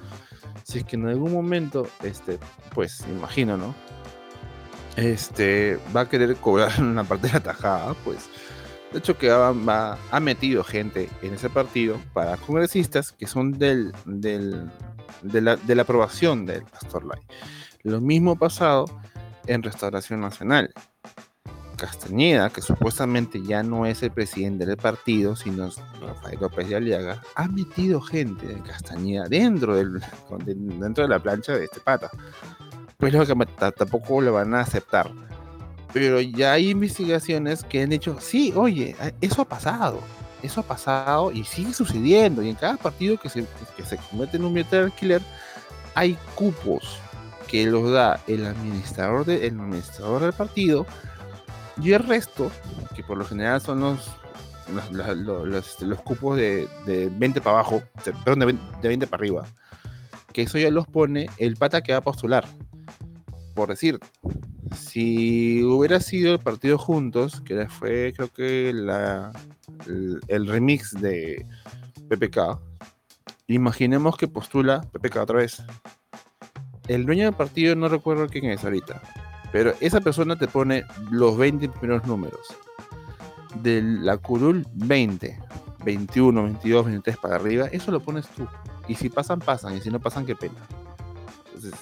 [0.65, 2.39] Si es que en algún momento, este,
[2.75, 3.75] pues, imagino, ¿no?
[4.97, 8.29] Este, va a querer cobrar una parte de la tajada, pues.
[8.93, 14.71] De hecho, que ha metido gente en ese partido para congresistas que son del, del,
[15.23, 17.19] de, la, de la aprobación del pastor Lai.
[17.85, 18.85] Lo mismo pasado
[19.47, 20.75] en Restauración Nacional
[21.83, 25.69] Castañeda, que supuestamente ya no es el presidente del partido, sino
[26.01, 30.01] Rafael López de Aliaga, ha metido gente de Castañeda dentro, del,
[30.79, 32.09] dentro de la plancha de este pata.
[32.99, 33.35] Pues lo que
[33.77, 35.11] tampoco lo van a aceptar.
[35.93, 39.99] Pero ya hay investigaciones que han dicho, sí, oye, eso ha pasado,
[40.41, 42.45] eso ha pasado y sigue sucediendo.
[42.45, 43.45] Y en cada partido que se,
[43.77, 45.23] que se convierte en un billete de alquiler,
[45.97, 47.01] hay cupos
[47.49, 50.87] que los da el administrador, de, el administrador del partido
[51.81, 52.51] y el resto,
[52.95, 54.11] que por lo general son los
[54.91, 57.83] los, cupos de, 20 para abajo,
[58.25, 59.47] perdón, de 20, para arriba,
[60.33, 62.47] que eso ya los pone el pata que va a postular.
[63.55, 63.99] Por decir,
[64.75, 69.33] si hubiera sido el partido juntos, que fue creo que la,
[70.29, 71.45] el, remix de
[72.09, 72.59] PPK,
[73.49, 75.63] imaginemos que postula PPK otra vez.
[76.89, 79.03] El dueño del partido no recuerdo quién es ahorita,
[79.53, 82.41] pero esa persona te pone los 20 primeros números.
[83.57, 85.39] De la curul 20,
[85.85, 88.49] 21, 22, 23 para arriba, eso lo pones tú.
[88.89, 89.77] Y si pasan, pasan.
[89.77, 90.55] Y si no pasan, qué pena.
[91.47, 91.79] Entonces,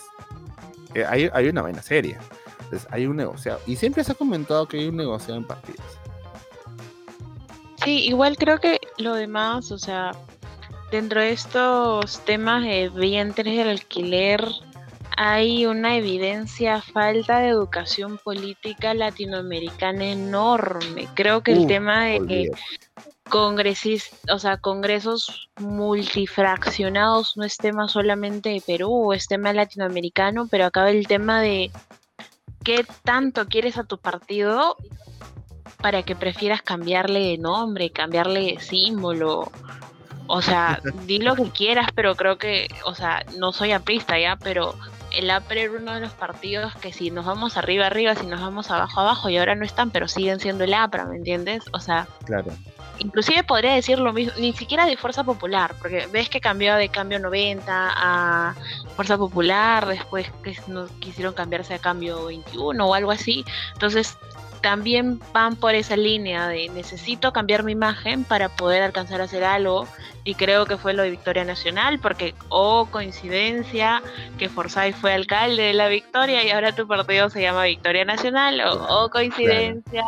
[0.94, 2.18] eh, hay, una vaina seria.
[2.64, 3.60] Entonces, hay un negociado.
[3.66, 5.86] Y siempre se ha comentado que hay un negociado en partidas.
[7.84, 10.12] Sí, igual creo que lo demás, o sea,
[10.90, 14.44] dentro de estos temas de vientres del alquiler,
[15.22, 21.08] hay una evidencia falta de educación política latinoamericana enorme.
[21.12, 22.50] Creo que el tema de
[23.28, 30.64] congresis, o sea, congresos multifraccionados no es tema solamente de Perú, es tema latinoamericano, pero
[30.64, 31.70] acaba el tema de
[32.64, 34.78] qué tanto quieres a tu partido
[35.82, 39.52] para que prefieras cambiarle de nombre, cambiarle de símbolo.
[40.28, 44.36] O sea, di lo que quieras, pero creo que, o sea, no soy aprista ya,
[44.36, 44.74] pero
[45.12, 48.40] el APRE era uno de los partidos que si nos vamos arriba, arriba, si nos
[48.40, 51.64] vamos abajo, abajo, y ahora no están, pero siguen siendo el APRA, ¿me entiendes?
[51.72, 52.52] O sea, Claro.
[52.98, 56.88] inclusive podría decir lo mismo, ni siquiera de Fuerza Popular, porque ves que cambió de
[56.88, 58.54] Cambio 90 a
[58.96, 64.16] Fuerza Popular, después que no quisieron cambiarse a Cambio 21 o algo así, entonces
[64.60, 69.44] también van por esa línea de necesito cambiar mi imagen para poder alcanzar a hacer
[69.44, 69.86] algo
[70.24, 74.02] y creo que fue lo de Victoria Nacional porque oh coincidencia
[74.38, 78.60] que Forsyth fue alcalde de la Victoria y ahora tu partido se llama Victoria Nacional
[78.60, 80.04] o oh coincidencia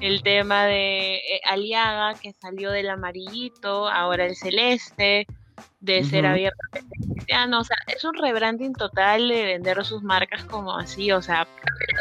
[0.00, 5.26] el tema de eh, Aliaga que salió del amarillito ahora el celeste
[5.80, 10.76] de ser abiertamente cristiano, o sea, es un rebranding total de vender sus marcas como
[10.76, 11.46] así, o sea,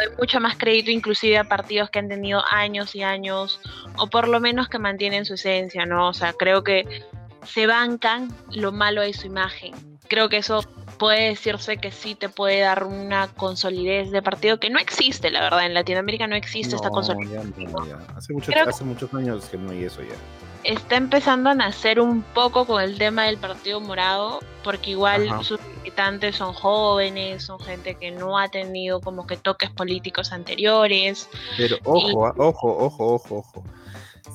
[0.02, 3.60] le doy mucho más crédito inclusive a partidos que han tenido años y años,
[3.98, 6.08] o por lo menos que mantienen su esencia, ¿no?
[6.10, 7.04] O sea, creo que
[7.46, 9.74] se bancan lo malo de su imagen.
[10.10, 10.62] Creo que eso
[10.98, 15.41] puede decirse que sí te puede dar una consolidez de partido que no existe, la
[15.41, 17.43] verdad, en Latinoamérica no existe esta consolidez.
[17.56, 17.98] ya no, ya.
[18.15, 20.15] Hace, mucho- Creo que- hace muchos años que no hay eso ya.
[20.67, 25.43] Está empezando a nacer un poco con el tema del Partido Morado, porque igual Ajá.
[25.43, 31.30] sus militantes son jóvenes, son gente que no ha tenido como que toques políticos anteriores.
[31.56, 33.63] Pero ojo, ah, ojo, ojo, ojo, ojo.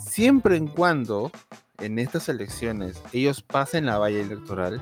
[0.09, 1.31] Siempre en cuando
[1.79, 4.81] en estas elecciones ellos pasen la valla electoral,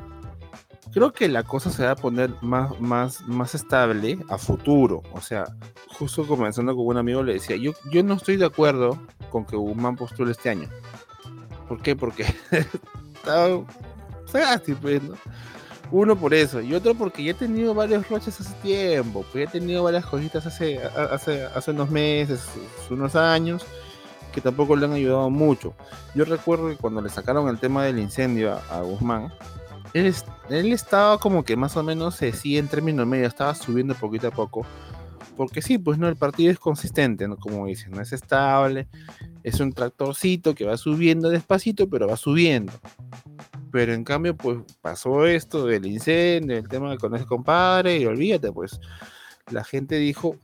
[0.93, 5.03] creo que la cosa se va a poner más, más, más estable a futuro.
[5.13, 5.47] O sea,
[5.99, 9.57] justo comenzando con un amigo le decía, yo, yo no estoy de acuerdo con que
[9.57, 10.69] Guzmán postule este año.
[11.71, 11.95] ¿Por qué?
[11.95, 12.27] Porque
[13.15, 13.47] está
[14.27, 15.15] Sagasti, pues, ¿no?
[15.93, 19.51] Uno por eso, y otro porque ya he tenido varios roches hace tiempo, pues ya
[19.51, 22.45] he tenido varias cositas hace, hace, hace unos meses,
[22.91, 23.65] unos años,
[24.33, 25.73] que tampoco le han ayudado mucho.
[26.17, 29.33] Yo recuerdo que cuando le sacaron el tema del incendio a, a Guzmán,
[29.95, 30.13] él,
[30.49, 34.27] él estaba como que más o menos eh, sí en términos medio, estaba subiendo poquito
[34.27, 34.67] a poco,
[35.37, 37.37] porque sí, pues no, el partido es consistente, ¿no?
[37.37, 38.89] Como dicen, no es estable,
[39.43, 42.73] es un tractorcito que va subiendo despacito, pero va subiendo.
[43.73, 48.53] Pero en cambio, pues pasó esto del incendio, el tema con ese compadre, y olvídate,
[48.53, 48.81] pues
[49.51, 50.37] la gente dijo,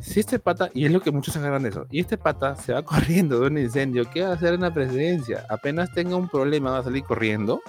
[0.00, 2.72] si este pata, y es lo que muchos agarran de eso, y este pata se
[2.72, 5.46] va corriendo de un incendio, ¿qué va a hacer en la presidencia?
[5.48, 7.60] Apenas tenga un problema, va a salir corriendo.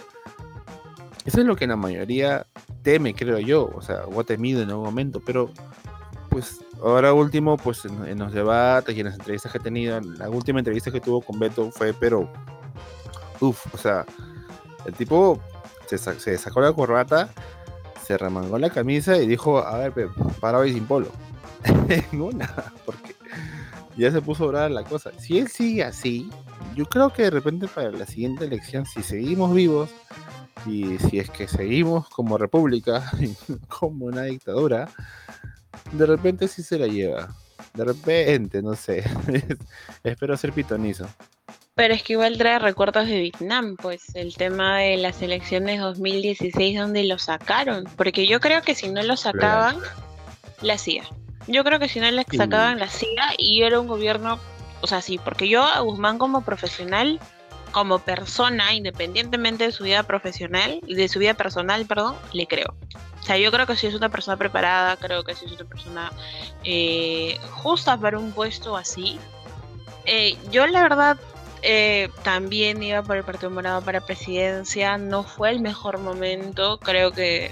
[1.25, 2.47] Eso es lo que la mayoría
[2.83, 5.51] teme, creo yo, o sea, o ha temido en algún momento, pero
[6.37, 10.29] pues ahora último, pues en, los debates y en las entrevistas que he tenido, la
[10.29, 12.31] última entrevista que tuvo con Beto fue, pero,
[13.39, 14.05] uff, o sea,
[14.85, 15.41] el tipo
[15.87, 17.29] se, sa- se sacó la corbata,
[18.05, 21.07] se remangó la camisa y dijo, a ver, para hoy sin polo.
[21.89, 22.53] En una,
[22.85, 23.15] porque
[23.97, 25.09] ya se puso brava la cosa.
[25.17, 26.29] Si él sigue así,
[26.75, 29.89] yo creo que de repente para la siguiente elección, si seguimos vivos
[30.67, 33.11] y si es que seguimos como república,
[33.67, 34.87] como una dictadura,
[35.91, 37.35] de repente sí se la lleva.
[37.73, 39.03] De repente, no sé.
[40.03, 41.07] Espero ser pitonizo.
[41.75, 46.79] Pero es que igual trae recuerdos de Vietnam, pues el tema de las elecciones 2016
[46.79, 49.77] donde lo sacaron, porque yo creo que si no lo sacaban,
[50.61, 51.03] la hacía.
[51.47, 52.37] Yo creo que si no Sí.
[52.37, 54.39] sacaban la hacía y era un gobierno,
[54.81, 57.19] o sea, sí, porque yo a Guzmán como profesional,
[57.71, 62.73] como persona, independientemente de su vida profesional, de su vida personal, perdón, le creo.
[63.27, 65.65] O sea, yo creo que si es una persona preparada, creo que si es una
[65.65, 66.13] persona
[66.63, 69.19] eh, justa para un puesto así.
[70.05, 71.17] Eh, yo la verdad
[71.61, 77.11] eh, también iba por el Partido Morado para presidencia, no fue el mejor momento, creo
[77.11, 77.51] que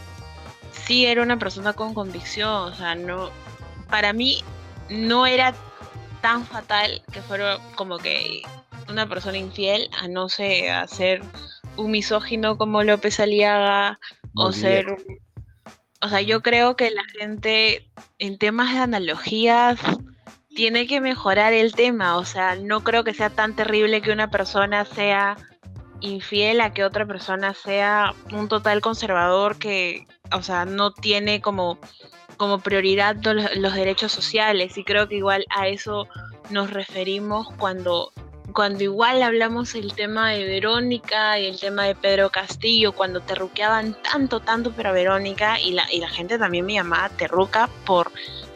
[0.71, 3.29] sí era una persona con convicción, o sea, no,
[3.89, 4.45] para mí
[4.89, 5.53] no era
[6.21, 8.43] tan fatal que fuera como que
[8.88, 11.21] una persona infiel, a no sé, a ser
[11.75, 13.99] un misógino como López Aliaga
[14.35, 14.95] o ser...
[16.06, 17.89] O sea, yo creo que la gente
[18.20, 19.80] en temas de analogías
[20.50, 24.30] tiene que mejorar el tema, o sea, no creo que sea tan terrible que una
[24.30, 25.36] persona sea
[26.02, 31.80] infiel a que otra persona sea un total conservador que, o sea, no tiene como,
[32.38, 34.78] como prioridad lo- los, derechos sociales.
[34.78, 36.08] Y creo que igual a eso
[36.52, 38.12] nos referimos cuando
[38.56, 43.98] cuando igual hablamos el tema de Verónica y el tema de Pedro Castillo, cuando terruqueaban
[44.02, 48.13] tanto, tanto para Verónica y la, y la gente también me llamaba terruca por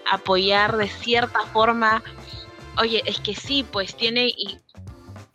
[0.09, 2.01] apoyar de cierta forma,
[2.77, 4.31] oye, es que sí, pues tiene,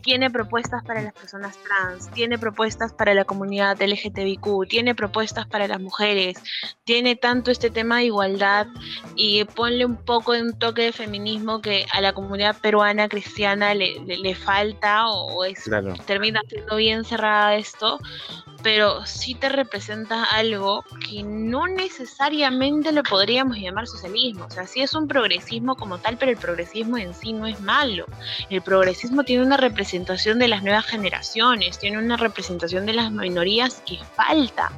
[0.04, 5.66] tiene propuestas para las personas trans, tiene propuestas para la comunidad LGTBIQ, tiene propuestas para
[5.66, 6.37] las mujeres,
[6.85, 8.66] tiene tanto este tema de igualdad
[9.16, 13.72] y ponle un poco de un toque de feminismo que a la comunidad peruana cristiana
[13.74, 15.70] le, le, falta o, es,
[16.06, 17.98] termina siendo bien cerrada esto
[18.62, 24.46] pero sí te representa algo que no necesariamente lo podríamos llamar socialismo.
[24.46, 27.60] O sea, sí es un progresismo como tal, pero el progresismo en sí no es
[27.60, 28.06] malo.
[28.48, 33.82] El progresismo tiene una representación de las nuevas generaciones, tiene una representación de las minorías
[33.86, 34.72] que falta.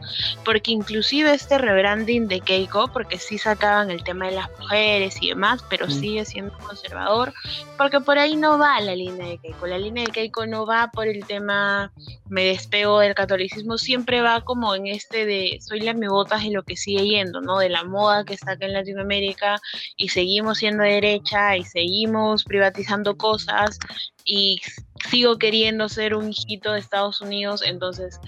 [0.44, 5.28] Porque inclusive este rebranding de Keiko, porque sí sacaban el tema de las mujeres y
[5.28, 5.90] demás, pero mm.
[5.90, 7.32] sigue siendo conservador,
[7.78, 9.66] porque por ahí no va la línea de Keiko.
[9.66, 11.92] La línea de Keiko no va por el tema
[12.28, 16.62] me despego del catolicismo siempre va como en este de soy la botas y lo
[16.62, 17.58] que sigue yendo, ¿no?
[17.58, 19.60] De la moda que está acá en Latinoamérica
[19.96, 23.78] y seguimos siendo derecha y seguimos privatizando cosas
[24.24, 24.60] y
[25.08, 28.20] sigo queriendo ser un hijito de Estados Unidos, entonces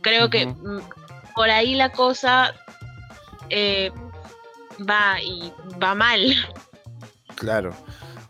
[0.00, 0.52] creo que
[1.34, 2.54] por ahí la cosa
[3.50, 3.90] eh,
[4.88, 5.52] va y
[5.82, 6.34] va mal.
[7.36, 7.72] Claro.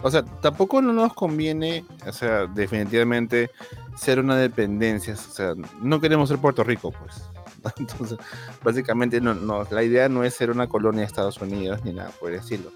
[0.03, 3.51] O sea, tampoco no nos conviene, o sea, definitivamente
[3.97, 7.23] ser una dependencia, o sea, no queremos ser Puerto Rico, pues.
[7.79, 8.19] Entonces,
[8.63, 12.11] básicamente no, no, la idea no es ser una colonia de Estados Unidos ni nada
[12.21, 12.71] por decirlo.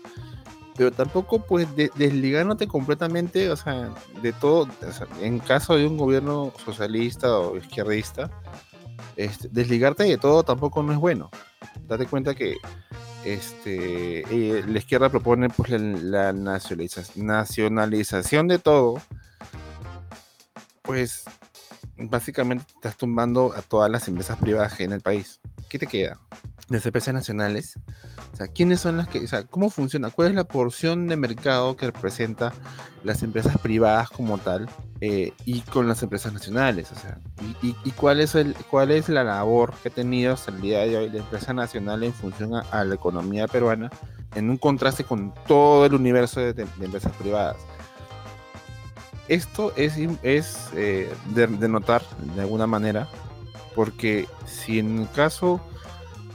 [0.77, 3.91] Pero tampoco, pues, desligándote completamente, o sea,
[4.23, 4.67] de todo,
[5.21, 8.31] en caso de un gobierno socialista o izquierdista,
[9.17, 11.31] este, desligarte de todo tampoco no es bueno.
[11.87, 12.57] Date cuenta que
[13.25, 19.01] este, eh, la izquierda propone pues, la, nacionalización de todo
[20.83, 21.25] pues
[21.97, 25.41] básicamente estás tumbando a todas las empresas privadas en el país.
[25.73, 26.19] ¿Qué te queda?
[26.69, 27.79] Las empresas nacionales.
[28.31, 30.11] O sea, ¿quiénes son las que, o sea, cómo funciona?
[30.11, 32.53] ¿Cuál es la porción de mercado que representa
[33.05, 34.69] las empresas privadas como tal
[35.01, 36.93] eh, y con las empresas nacionales?
[36.93, 37.19] O sea,
[37.63, 40.95] y, cuál es el, cuál es la labor que ha tenido hasta el día de
[40.95, 43.91] hoy la empresa nacional en función a, la economía peruana
[44.35, 47.57] en un contraste con todo el universo de empresas privadas
[49.29, 52.03] esto es, es eh, de, notar
[52.35, 53.09] de alguna manera,
[53.75, 55.61] porque si en caso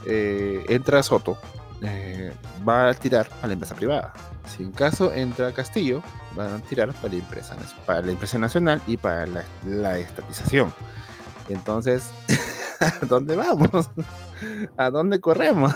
[0.06, 1.38] eh, entra Soto,
[1.82, 2.32] eh,
[2.68, 4.12] va a tirar a la empresa privada.
[4.46, 6.02] Si en caso entra Castillo,
[6.34, 10.72] van a tirar para la empresa, para la empresa nacional y para la, la estatización.
[11.48, 12.10] Entonces,
[12.80, 13.90] ¿a dónde vamos?
[14.76, 15.74] ¿A dónde corremos?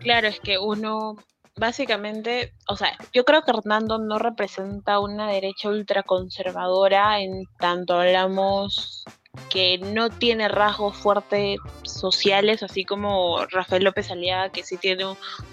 [0.00, 1.16] claro, es que uno
[1.56, 9.04] básicamente, o sea, yo creo que Hernando no representa una derecha ultraconservadora en tanto hablamos
[9.50, 15.04] que no tiene rasgos fuertes sociales, así como Rafael López Aliaga, que sí tiene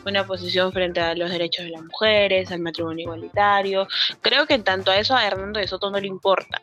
[0.05, 3.87] una posición frente a los derechos de las mujeres, al matrimonio igualitario.
[4.21, 6.61] Creo que en tanto a eso a Hernando de Soto no le importa.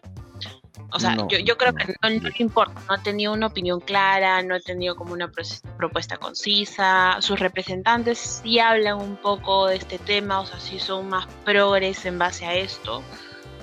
[0.93, 4.43] O sea, yo, yo, creo que no, le importa, no ha tenido una opinión clara,
[4.43, 5.31] no ha tenido como una
[5.77, 7.17] propuesta concisa.
[7.21, 12.05] Sus representantes sí hablan un poco de este tema, o sea, sí son más progres
[12.07, 13.03] en base a esto,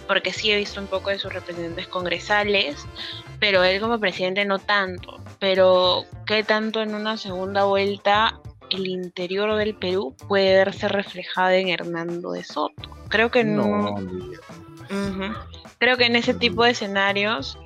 [0.07, 2.85] porque sí he visto un poco de sus representantes congresales,
[3.39, 5.21] pero él como presidente no tanto.
[5.39, 11.69] Pero, ¿qué tanto en una segunda vuelta el interior del Perú puede verse reflejado en
[11.69, 12.89] Hernando de Soto?
[13.09, 13.95] Creo que no.
[15.79, 17.57] Creo que en ese tipo de escenarios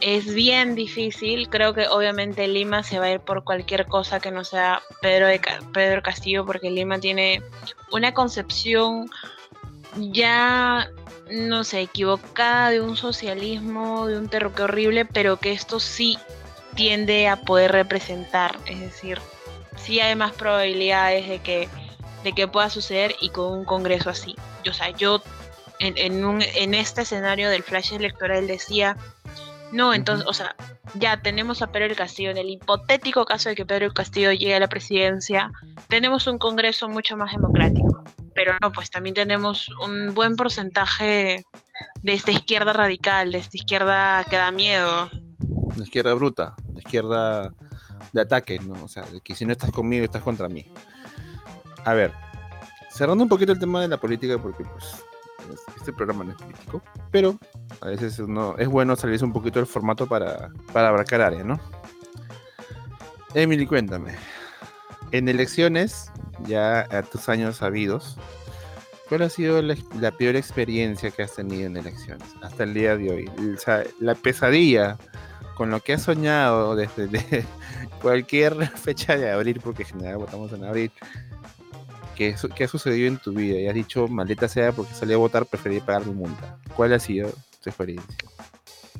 [0.00, 1.48] es bien difícil.
[1.48, 5.26] Creo que obviamente Lima se va a ir por cualquier cosa que no sea Pedro,
[5.26, 5.40] de,
[5.72, 7.42] Pedro Castillo, porque Lima tiene
[7.90, 9.10] una concepción
[9.96, 10.90] ya,
[11.30, 16.18] no sé, equivocada de un socialismo, de un terror horrible, pero que esto sí
[16.74, 18.58] tiende a poder representar.
[18.66, 19.18] Es decir,
[19.76, 21.68] sí hay más probabilidades de que,
[22.22, 24.36] de que pueda suceder y con un congreso así.
[24.68, 25.22] o sea, yo
[25.80, 28.96] en, un, en este escenario del flash electoral decía,
[29.74, 30.54] no, entonces, o sea,
[30.94, 34.54] ya tenemos a Pedro el Castillo, en el hipotético caso de que Pedro Castillo llegue
[34.54, 35.50] a la presidencia,
[35.88, 38.04] tenemos un Congreso mucho más democrático.
[38.36, 41.44] Pero no, pues también tenemos un buen porcentaje
[42.02, 45.10] de esta izquierda radical, de esta izquierda que da miedo.
[45.76, 47.52] La izquierda bruta, la izquierda
[48.12, 48.74] de ataque, ¿no?
[48.84, 50.64] O sea, que si no estás conmigo, estás contra mí.
[51.84, 52.12] A ver,
[52.90, 55.04] cerrando un poquito el tema de la política, porque pues
[55.76, 57.38] este programa no es político, pero
[57.80, 61.60] a veces no, es bueno salirse un poquito del formato para, para abarcar área, ¿no?
[63.34, 64.14] Emily, cuéntame.
[65.10, 66.10] En elecciones,
[66.46, 68.16] ya a tus años sabidos,
[69.08, 73.10] ¿cuál ha sido la, peor experiencia que has tenido en elecciones hasta el día de
[73.10, 73.30] hoy?
[73.54, 74.98] O sea, la pesadilla
[75.56, 77.44] con lo que has soñado desde
[78.02, 80.90] cualquier fecha de abril, porque en general votamos en abril,
[82.14, 82.34] ¿Qué,
[82.64, 83.58] ha sucedido en tu vida?
[83.58, 86.58] Y has dicho, maldita sea, porque salí a votar, preferí pagar mi multa.
[86.76, 87.30] ¿Cuál ha sido
[87.62, 88.16] tu experiencia?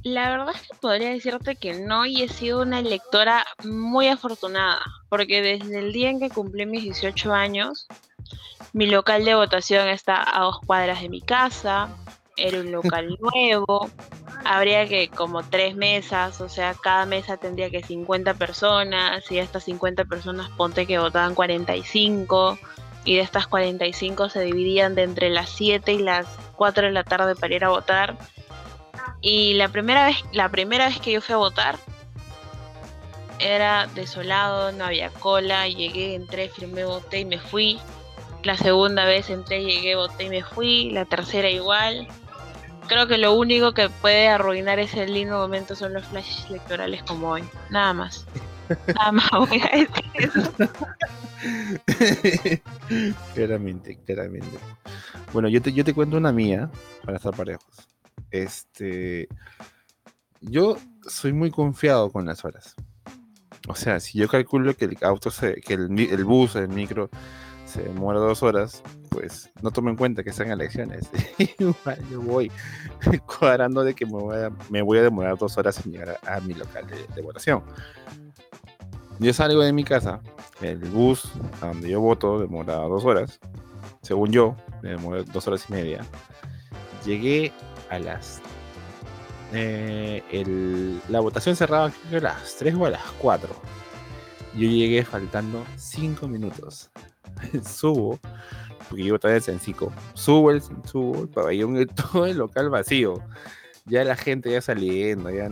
[0.03, 4.83] La verdad es que podría decirte que no y he sido una lectora muy afortunada,
[5.09, 7.87] porque desde el día en que cumplí mis 18 años,
[8.75, 11.89] mi local de votación está a dos cuadras de mi casa,
[12.37, 13.89] era un local nuevo,
[14.45, 19.65] habría que como tres mesas, o sea, cada mesa tendría que 50 personas, y estas
[19.65, 22.59] 50 personas ponte que votaban 45,
[23.05, 26.27] y de estas 45 se dividían de entre las 7 y las
[26.57, 28.17] 4 de la tarde para ir a votar
[29.25, 31.79] y la primera vez, la primera vez que yo fui a votar
[33.39, 37.81] era desolado, no había cola, llegué, entré, firmé, voté y me fui.
[38.43, 40.91] La segunda vez entré, llegué, voté y me fui.
[40.91, 42.07] La tercera igual.
[42.87, 47.31] Creo que lo único que puede arruinar ese lindo momento son los flashes electorales como
[47.31, 47.45] hoy.
[47.71, 48.27] Nada más.
[48.95, 50.53] Nada más voy a decir eso.
[53.35, 54.59] claramente, claramente.
[55.33, 56.71] Bueno, yo te, yo te cuento una mía
[57.05, 57.89] para estar parejos.
[58.31, 59.29] Este,
[60.41, 62.75] yo soy muy confiado con las horas.
[63.69, 67.09] O sea, si yo calculo que el auto se, que el, el bus, el micro,
[67.65, 71.11] se demora dos horas, pues no tomo en cuenta que sean elecciones.
[71.59, 72.53] Igual yo voy
[73.39, 76.37] cuadrando de que me voy, a, me voy a demorar dos horas en llegar a,
[76.37, 77.63] a mi local de, de, votación.
[79.19, 80.21] Yo salgo de mi casa,
[80.61, 83.39] el bus a donde yo voto demora dos horas,
[84.03, 86.05] según yo, me demora dos horas y media.
[87.07, 87.53] Llegué
[87.91, 88.41] a las.
[89.53, 93.49] Eh, el, la votación cerraba a las 3 o a las 4.
[94.55, 96.91] Yo llegué faltando 5 minutos.
[97.67, 98.19] subo,
[98.89, 99.93] porque yo todavía en Sencico.
[100.15, 103.15] Subo el, subo el pabellón, todo el local vacío.
[103.87, 105.51] Ya la gente ya saliendo, ya.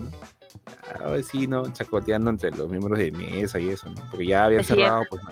[1.04, 4.02] A vecino chacoteando entre los miembros de mesa y eso, ¿no?
[4.10, 5.02] Porque ya habían cerrado.
[5.08, 5.22] Pues,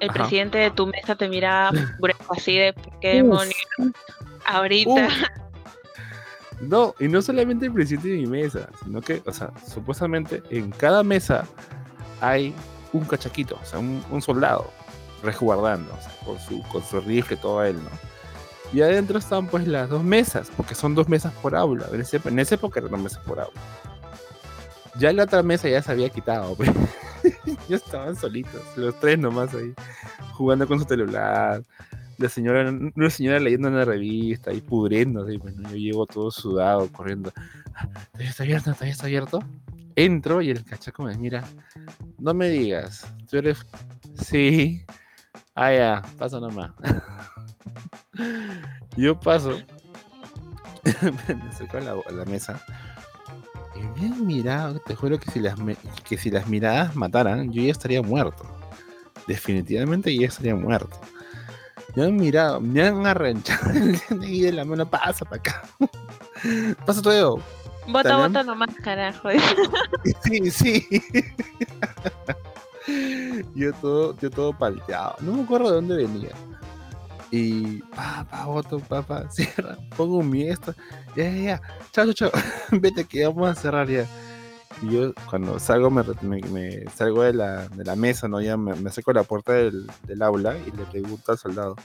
[0.00, 0.18] el Ajá.
[0.18, 1.70] presidente de tu mesa te miraba
[2.30, 3.54] así de qué demonios.
[4.46, 4.90] Ahorita.
[4.90, 5.12] Uf.
[6.60, 10.70] No, y no solamente el presidente de mi mesa, sino que, o sea, supuestamente en
[10.70, 11.46] cada mesa
[12.20, 12.54] hay
[12.92, 14.70] un cachaquito, o sea, un, un soldado
[15.22, 17.90] resguardando, o sea, con su, con su rifle, todo él, ¿no?
[18.72, 21.86] Y adentro están pues las dos mesas, porque son dos mesas por aula.
[21.92, 23.60] En, ese, en esa época eran dos mesas por aula.
[24.98, 26.70] Ya la otra mesa ya se había quitado, pues.
[27.68, 29.74] ya estaban solitos, los tres nomás ahí,
[30.34, 31.62] jugando con su celular,
[32.18, 36.90] la señora, una señora leyendo una revista y pudriéndose, y bueno, yo llego todo sudado,
[36.92, 37.32] corriendo.
[38.12, 38.72] ¿Todavía está abierto?
[38.72, 39.40] ¿Todavía está abierto?
[39.96, 41.44] Entro y el cachaco me mira.
[42.18, 43.66] No me digas, tú eres.
[44.22, 44.84] Sí.
[45.54, 46.72] Ah, ya, pasa nomás.
[48.96, 49.58] yo paso.
[51.02, 52.62] me acerco a la, mesa.
[53.96, 55.54] Me han mirado, te juro que si, las,
[56.04, 58.44] que si las miradas mataran, yo ya estaría muerto.
[59.26, 60.98] Definitivamente ya estaría muerto.
[61.94, 63.72] Me han mirado, me han arranchado
[64.22, 65.62] y de la mano, pasa para acá.
[66.86, 67.42] pasa todo.
[67.88, 69.28] Bota, bota nomás, carajo.
[70.24, 70.86] sí, sí.
[73.54, 75.16] yo todo, yo todo palteado.
[75.20, 76.30] No me acuerdo de dónde venía.
[77.30, 80.74] Y papá, voto, papá, cierra, pongo mi esto.
[81.16, 81.62] Ya, ya, ya.
[81.92, 82.42] Chao, chao, chao.
[82.80, 84.06] Vete que vamos a cerrar ya.
[84.82, 88.40] Y yo cuando salgo, me, me, me salgo de la, de la, mesa, ¿no?
[88.40, 91.76] Ya me, me acerco a la puerta del, del, aula y le pregunto al soldado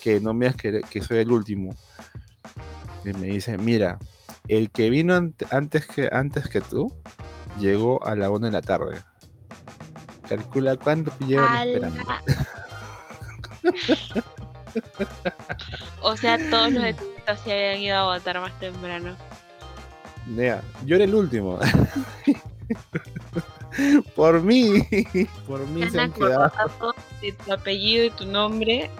[0.00, 1.74] que no me digas que, que, soy el último.
[3.04, 3.98] Y me dice, mira,
[4.48, 6.94] el que vino an antes, que, antes que tú
[7.58, 9.02] llegó a la una de la tarde.
[10.28, 12.02] Calcula cuánto llevan esperando.
[16.02, 19.16] o sea, todos los estudiantes se habían ido a votar más temprano.
[20.26, 21.58] Mira, yo era el último.
[24.14, 24.86] por mí,
[25.46, 26.52] por mí se han quedado.
[27.44, 28.90] Tu apellido y tu nombre.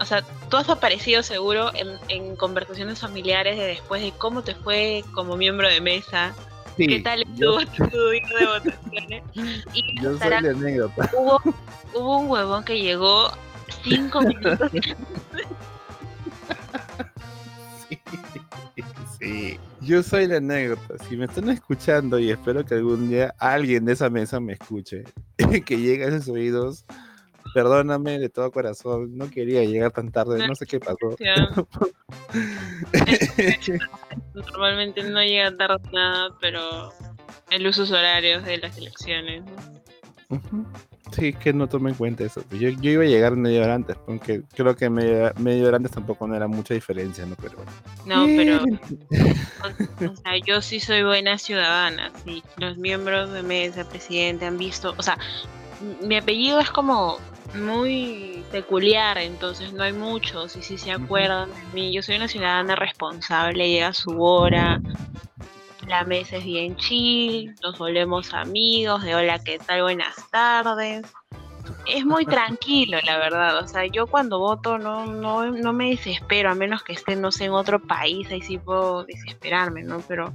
[0.00, 4.54] O sea, tú has aparecido seguro en, en, conversaciones familiares de después de cómo te
[4.54, 6.34] fue como miembro de mesa.
[6.76, 7.66] Sí, ¿Qué tal estuvo yo...
[7.88, 9.22] tu día de votaciones?
[9.72, 11.10] Y yo soy la anécdota.
[11.16, 11.40] Hubo,
[11.94, 13.30] hubo un huevón que llegó
[13.82, 14.70] cinco minutos.
[14.72, 14.80] sí.
[19.18, 21.02] Sí, yo soy la anécdota.
[21.04, 25.04] Si me están escuchando y espero que algún día alguien de esa mesa me escuche,
[25.64, 26.84] que llegue a esos oídos,
[27.54, 31.16] perdóname de todo corazón, no quería llegar tan tarde, no sé qué pasó.
[34.34, 36.92] Normalmente no llega tarde nada, pero
[37.50, 39.44] el usos horarios de las elecciones.
[39.44, 39.52] ¿no?
[40.28, 40.66] Uh -huh.
[41.12, 42.42] Sí, que no tome en cuenta eso.
[42.50, 45.92] Yo, yo, iba a llegar media hora antes, aunque creo que media, media hora antes
[45.92, 47.36] tampoco no era mucha diferencia, ¿no?
[47.36, 47.72] Pero bueno.
[48.06, 48.64] No, pero.
[49.62, 52.10] o, o, sea, yo sí soy buena ciudadana.
[52.24, 52.42] Sí.
[52.56, 54.94] Los miembros de mesa, presidente, han visto.
[54.96, 55.16] O sea,
[56.02, 57.18] mi apellido es como
[57.54, 62.28] muy peculiar, entonces no hay muchos y si se acuerdan de mí, yo soy una
[62.28, 64.80] ciudadana responsable, llega a su hora,
[65.86, 69.82] la mesa es bien chill, nos volvemos amigos, de hola, ¿qué tal?
[69.82, 71.06] Buenas tardes.
[71.86, 73.58] Es muy tranquilo, la verdad.
[73.58, 77.30] O sea, yo cuando voto no, no, no me desespero, a menos que esté, no
[77.30, 80.00] sé, en otro país, ahí sí puedo desesperarme, ¿no?
[80.08, 80.32] Pero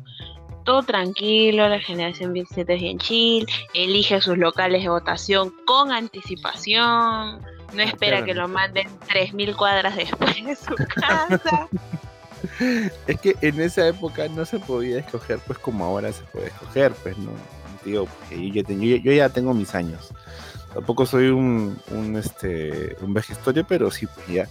[0.64, 7.42] todo tranquilo, la generación 27 es bien chill, elige sus locales de votación con anticipación,
[7.74, 11.68] no espera que lo manden 3.000 cuadras después de su casa.
[13.08, 16.94] es que en esa época no se podía escoger, pues como ahora se puede escoger,
[17.04, 17.32] pues no.
[17.84, 20.14] Digo, yo, ya tengo mis años.
[20.74, 23.14] Tampoco soy un, un este un
[23.68, 24.48] pero sí, pues ya,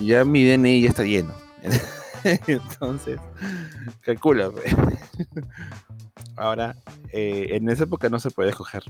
[0.00, 1.34] ya mi DNI ya está lleno.
[2.46, 3.18] Entonces,
[4.00, 4.50] calcula.
[4.50, 4.64] Pues.
[6.36, 6.76] Ahora,
[7.12, 8.82] eh, en esa época no se podía escoger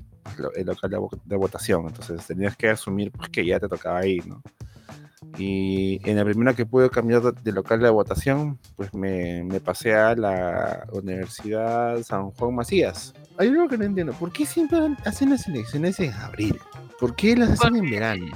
[0.56, 0.90] el local
[1.24, 4.42] de, votación, entonces tenías que asumir pues, que ya te tocaba ir, ¿no?
[5.36, 9.94] Y en la primera que pude cambiar de local de votación, pues me, me, pasé
[9.94, 13.14] a la Universidad San Juan Macías.
[13.38, 14.12] Hay algo que no entiendo.
[14.12, 16.58] ¿Por qué siempre hacen las elecciones en abril?
[17.00, 18.26] ¿Por qué las hacen en verano?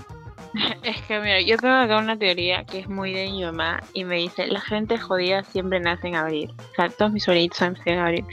[0.82, 4.04] Es que mira, yo tengo acá una teoría que es muy de mi mamá y
[4.04, 6.54] me dice, la gente jodida siempre nace en abril.
[6.58, 8.24] O sea, todos mis sueñitos nacen en abril.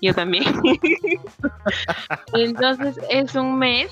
[0.00, 0.44] Yo también.
[2.34, 3.90] Entonces es un mes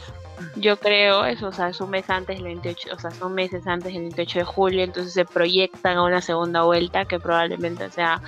[0.57, 3.66] yo creo, eso, o sea, es un mes antes del 28, o sea, son meses
[3.66, 8.20] antes del 28 de julio, entonces se proyectan a una segunda vuelta que probablemente sea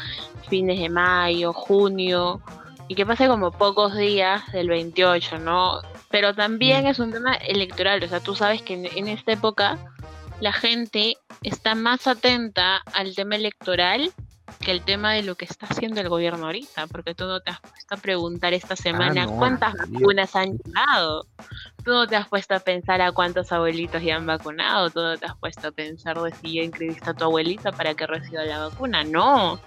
[0.48, 2.40] fines de mayo, junio,
[2.88, 5.80] y que pase como pocos días del 28, ¿no?
[6.10, 6.88] Pero también mm.
[6.88, 9.78] es un tema electoral, o sea, tú sabes que en, esta época
[10.40, 14.12] la gente está más atenta al tema electoral
[14.60, 17.50] que el tema de lo que está haciendo el gobierno ahorita, porque tú no te
[17.50, 21.26] has puesto a preguntar esta semana ah, cuántas vacunas han llegado,
[21.84, 25.16] tú no te has puesto a pensar a cuántos abuelitos ya han vacunado, tú no
[25.16, 28.44] te has puesto a pensar de si ya inscribiste a tu abuelita para que reciba
[28.44, 29.60] la vacuna, no,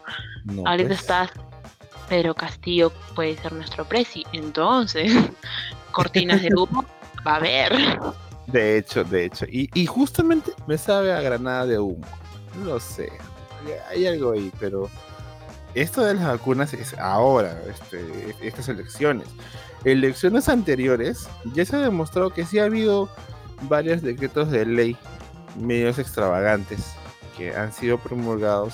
[0.66, 1.00] ahorita pues.
[1.00, 1.32] estás,
[2.10, 5.12] Pedro Castillo puede ser nuestro presi, entonces,
[5.92, 6.86] cortinas de humo
[7.26, 8.00] va a haber.
[8.48, 12.06] De hecho, de hecho, y, y justamente me sabe a granada de humo,
[12.64, 13.12] no sé
[13.90, 14.90] hay algo ahí, pero
[15.74, 19.28] esto de las vacunas es ahora, este, estas elecciones.
[19.84, 23.10] Elecciones anteriores ya se ha demostrado que sí ha habido
[23.64, 24.98] varios decretos de ley
[25.58, 26.94] medios extravagantes
[27.38, 28.74] que han sido promulgados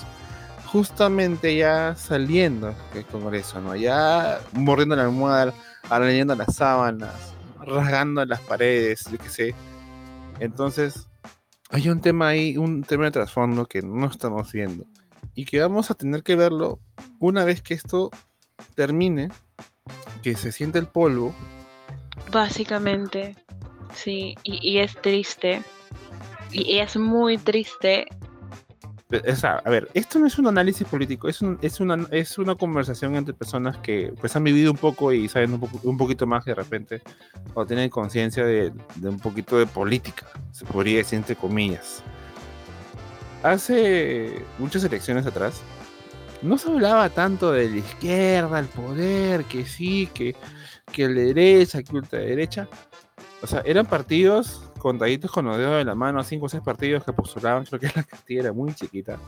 [0.71, 3.75] justamente ya saliendo del Congreso, ¿no?
[3.75, 5.53] Ya mordiendo la almohada,
[5.89, 9.55] arañando las sábanas, rasgando las paredes, yo qué sé.
[10.39, 11.07] Entonces,
[11.71, 14.85] hay un tema ahí, un tema de trasfondo que no estamos viendo
[15.33, 16.79] y que vamos a tener que verlo
[17.19, 18.11] una vez que esto
[18.75, 19.29] termine,
[20.21, 21.33] que se siente el polvo.
[22.31, 23.37] Básicamente,
[23.93, 25.63] sí, y, es triste,
[26.51, 28.05] y es muy triste
[29.43, 34.35] a ver, esto no es un análisis político, es, una, conversación entre personas que pues
[34.35, 37.01] han vivido un poco y saben un, poquito más de repente,
[37.53, 42.03] o tienen conciencia de, de, un poquito de política, se podría decir entre comillas.
[43.43, 45.61] Hace muchas elecciones atrás,
[46.41, 50.35] no se hablaba tanto de la izquierda, el poder, que sí, que,
[50.91, 52.67] que la derecha, que ultraderecha.
[53.41, 57.03] O sea, eran partidos contaditos con los dedos de la mano, cinco o seis partidos
[57.03, 59.19] que postulaban, creo que la Castilla era muy chiquita.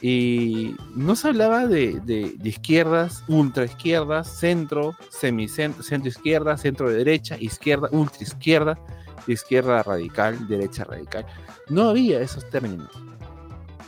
[0.00, 6.98] Y no se hablaba de, de, izquierdas, ultra izquierdas, centro, semicentro, centro izquierda, centro de
[6.98, 8.78] derecha, izquierda, ultra izquierda,
[9.26, 11.26] izquierda radical, derecha radical.
[11.68, 12.90] No había esos términos.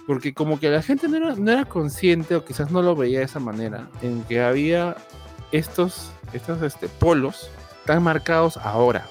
[0.07, 3.21] Porque como que la gente no era, no era consciente o quizás no lo veía
[3.21, 4.97] de esa manera, en que había
[5.53, 7.51] estos, estos este, polos
[7.85, 9.07] tan marcados ahora.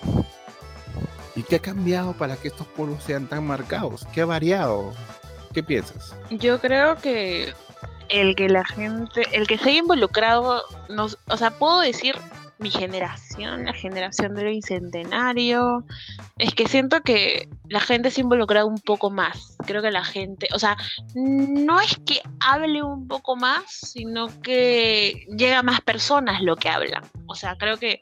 [1.40, 4.06] ¿Y qué ha cambiado para que estos polos sean tan marcados?
[4.14, 4.92] ¿Qué ha variado?
[5.54, 6.14] ¿Qué piensas?
[6.32, 7.54] Yo creo que
[8.10, 12.18] el que la gente, el que se haya involucrado, o sea, puedo decir
[12.58, 15.86] mi generación, la generación del bicentenario,
[16.38, 19.56] es que siento que la gente se ha involucrado un poco más.
[19.66, 20.76] Creo que la gente, o sea,
[21.16, 26.68] no es que hable un poco más, sino que llega a más personas lo que
[26.68, 27.10] hablan.
[27.28, 28.02] O sea, creo que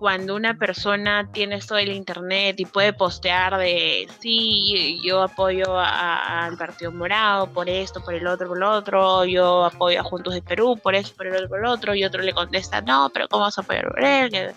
[0.00, 6.56] cuando una persona tiene esto del internet y puede postear de sí, yo apoyo al
[6.56, 10.40] Partido Morado por esto, por el otro, por el otro, yo apoyo a Juntos de
[10.40, 13.28] Perú por esto, por el otro, por el otro, y otro le contesta, no, pero
[13.28, 14.54] ¿cómo vas a apoyar por él?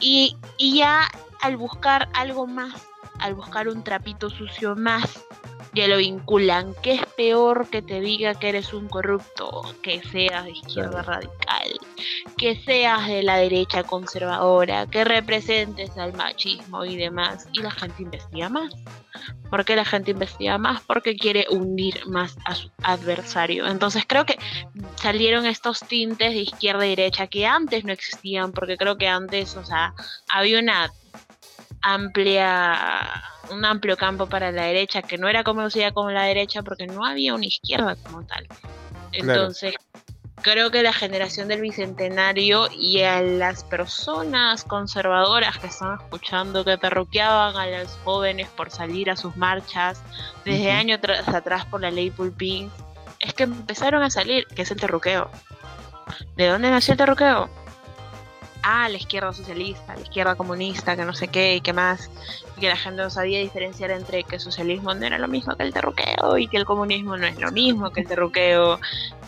[0.00, 1.10] Y, y ya
[1.42, 5.26] al buscar algo más, al buscar un trapito sucio más,
[5.74, 6.74] ya lo vinculan.
[6.82, 9.62] ¿Qué es peor que te diga que eres un corrupto?
[9.82, 11.78] Que seas de izquierda radical,
[12.36, 17.48] que seas de la derecha conservadora, que representes al machismo y demás.
[17.52, 18.74] Y la gente investiga más.
[19.50, 23.66] porque la gente investiga más, porque quiere hundir más a su adversario.
[23.66, 24.38] Entonces creo que
[24.96, 29.56] salieron estos tintes de izquierda y derecha que antes no existían, porque creo que antes,
[29.56, 29.92] o sea,
[30.28, 30.92] había una
[31.82, 36.86] amplia un amplio campo para la derecha que no era conocida como la derecha porque
[36.86, 38.46] no había una izquierda como tal.
[39.12, 39.74] Entonces,
[40.42, 46.78] creo que la generación del bicentenario y a las personas conservadoras que están escuchando que
[46.78, 50.02] terruqueaban a los jóvenes por salir a sus marchas
[50.44, 52.70] desde años atrás por la ley Pulpín,
[53.18, 55.30] es que empezaron a salir, que es el terruqueo.
[56.36, 57.50] ¿De dónde nació el terruqueo?
[58.62, 62.10] Ah, la izquierda socialista, la izquierda comunista, que no sé qué y qué más,
[62.56, 65.56] y que la gente no sabía diferenciar entre que el socialismo no era lo mismo
[65.56, 68.78] que el terruqueo y que el comunismo no es lo mismo que el terruqueo.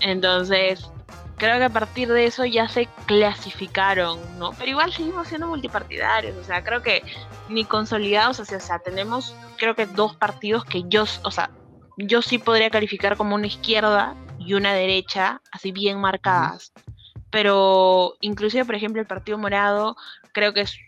[0.00, 0.90] Entonces,
[1.36, 4.52] creo que a partir de eso ya se clasificaron, ¿no?
[4.52, 7.02] Pero igual seguimos siendo multipartidarios, o sea, creo que
[7.48, 11.50] ni consolidados, o sea, o sea, tenemos creo que dos partidos que yo, o sea,
[11.96, 16.72] yo sí podría calificar como una izquierda y una derecha, así bien marcadas.
[17.32, 19.96] Pero inclusive, por ejemplo, el Partido Morado
[20.32, 20.78] creo que es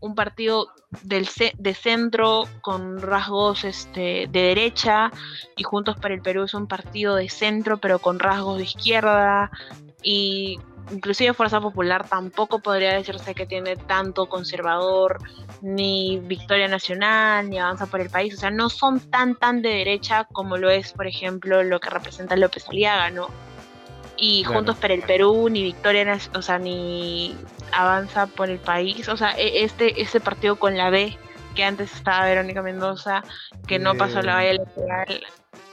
[0.00, 0.68] un partido
[1.02, 1.26] del
[1.58, 5.10] de centro con rasgos este, de derecha
[5.56, 9.50] y Juntos para el Perú es un partido de centro pero con rasgos de izquierda
[10.02, 10.60] y
[10.92, 15.18] inclusive Fuerza Popular tampoco podría decirse que tiene tanto conservador
[15.62, 19.70] ni Victoria Nacional ni Avanza por el País, o sea, no son tan tan de
[19.70, 23.28] derecha como lo es, por ejemplo, lo que representa López Aliaga, ¿no?
[24.16, 27.36] Y Juntos para el Perú, ni Victoria, o sea, ni
[27.72, 31.16] Avanza por el País, o sea, e, este, este partido con la B,
[31.54, 33.22] que antes estaba Verónica Mendoza,
[33.66, 35.22] que no pasó la valla electoral,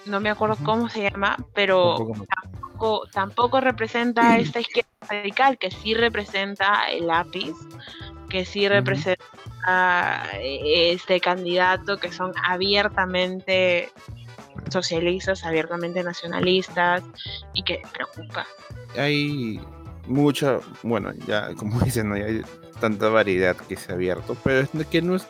[0.06, 1.96] no me acuerdo cómo se llama, pero
[2.36, 7.54] tampoco, tampoco representa esta izquierda radical, que sí representa el lápiz,
[8.30, 13.92] que sí representa e, este candidato, que son abiertamente
[14.70, 17.04] socialistas, abiertamente nacionalistas
[17.54, 18.46] y que preocupa.
[18.98, 19.60] Hay
[20.08, 22.44] mucha, bueno, ya como dicen, no hay
[22.80, 25.28] tanta variedad que se ha abierto, pero es que no es,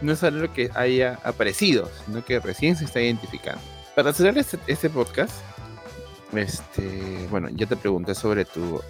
[0.00, 3.60] no es algo que haya aparecido, sino que recién se está identificando.
[3.94, 5.34] Para cerrar este, este podcast,
[6.32, 8.80] este, bueno, ya te pregunté sobre tu,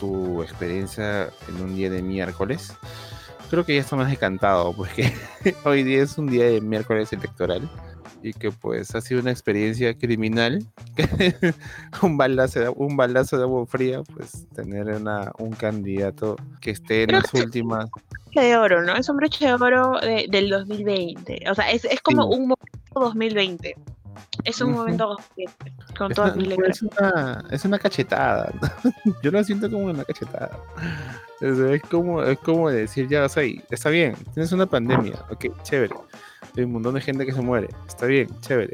[0.00, 2.72] tu experiencia en un día de miércoles.
[3.48, 5.12] Creo que ya está más decantado, porque
[5.64, 7.68] hoy día es un día de miércoles electoral
[8.22, 10.64] y que pues ha sido una experiencia criminal.
[12.02, 17.04] un, balazo de, un balazo de agua fría, pues tener una, un candidato que esté
[17.04, 17.90] en las últimas.
[18.34, 18.94] de oro, ¿no?
[18.96, 21.44] Es un broche de oro del 2020.
[21.50, 23.74] O sea, es, es como un momento 2020.
[24.44, 25.16] Es un momento
[25.96, 28.52] con todas mis es una, es una cachetada.
[29.22, 30.58] Yo lo siento como una cachetada.
[31.40, 35.94] Es, como, es como decir, ya, o sea, está bien, tienes una pandemia, ok, chévere
[36.56, 37.68] hay un montón de gente que se muere.
[37.86, 38.72] Está bien, chévere.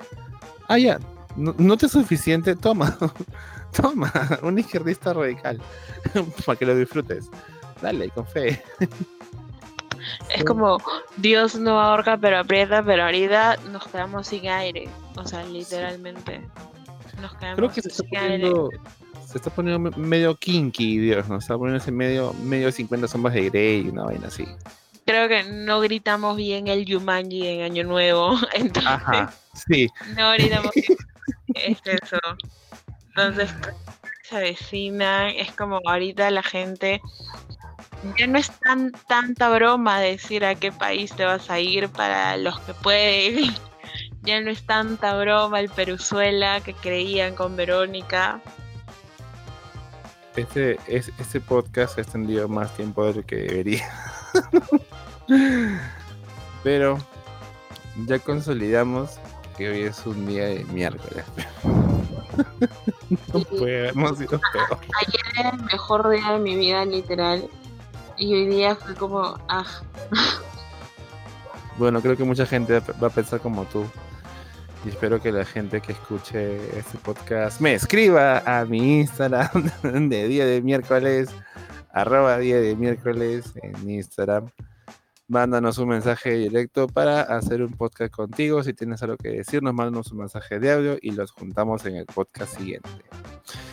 [0.69, 0.99] Ah, ya,
[1.37, 2.97] no, te es suficiente, toma,
[3.77, 4.13] toma,
[4.43, 5.61] un izquierdista radical,
[6.47, 7.31] para que lo disfrutes.
[7.81, 8.63] Dale, con fe.
[10.31, 10.79] Es como
[11.17, 14.89] Dios no ahorca pero aprieta, pero ahorita nos quedamos sin aire.
[15.17, 16.41] O sea, literalmente.
[17.21, 18.71] Nos quedamos Creo que se está poniendo,
[19.27, 21.41] Se está poniendo medio kinky, Dios, ¿no?
[21.41, 24.47] Se está poniendo ese medio, medio 50 sombras de Grey y una vaina así
[25.07, 28.37] creo que no gritamos bien el Yumanji en Año Nuevo.
[28.53, 29.89] Entonces, Ajá, sí.
[30.17, 30.99] No gritamos bien.
[31.55, 32.19] es eso.
[33.09, 33.55] Entonces,
[34.23, 35.31] se avecina.
[35.31, 37.01] Es como ahorita la gente.
[38.19, 42.37] Ya no es tan tanta broma decir a qué país te vas a ir para
[42.37, 43.55] los que pueden.
[44.23, 48.41] Ya no es tanta broma el Peruzuela que creían con Verónica.
[50.35, 53.89] Este, es, este podcast ha extendido más tiempo de lo que debería.
[56.63, 56.99] Pero
[58.07, 59.19] ya consolidamos
[59.57, 61.25] que hoy es un día de miércoles.
[63.33, 64.79] no habernos sido peor.
[65.07, 67.49] Ayer era el mejor día de mi vida, literal.
[68.19, 69.65] Y hoy día fue como, ah.
[71.79, 73.87] Bueno, creo que mucha gente va a pensar como tú.
[74.85, 79.71] Y espero que la gente que escuche este podcast me escriba a mi Instagram
[80.09, 81.31] de día de miércoles,
[81.93, 84.51] arroba día de miércoles en Instagram
[85.29, 88.63] mándanos un mensaje directo para hacer un podcast contigo.
[88.63, 92.07] Si tienes algo que decirnos, mándanos un mensaje de audio y los juntamos en el
[92.07, 92.89] podcast siguiente.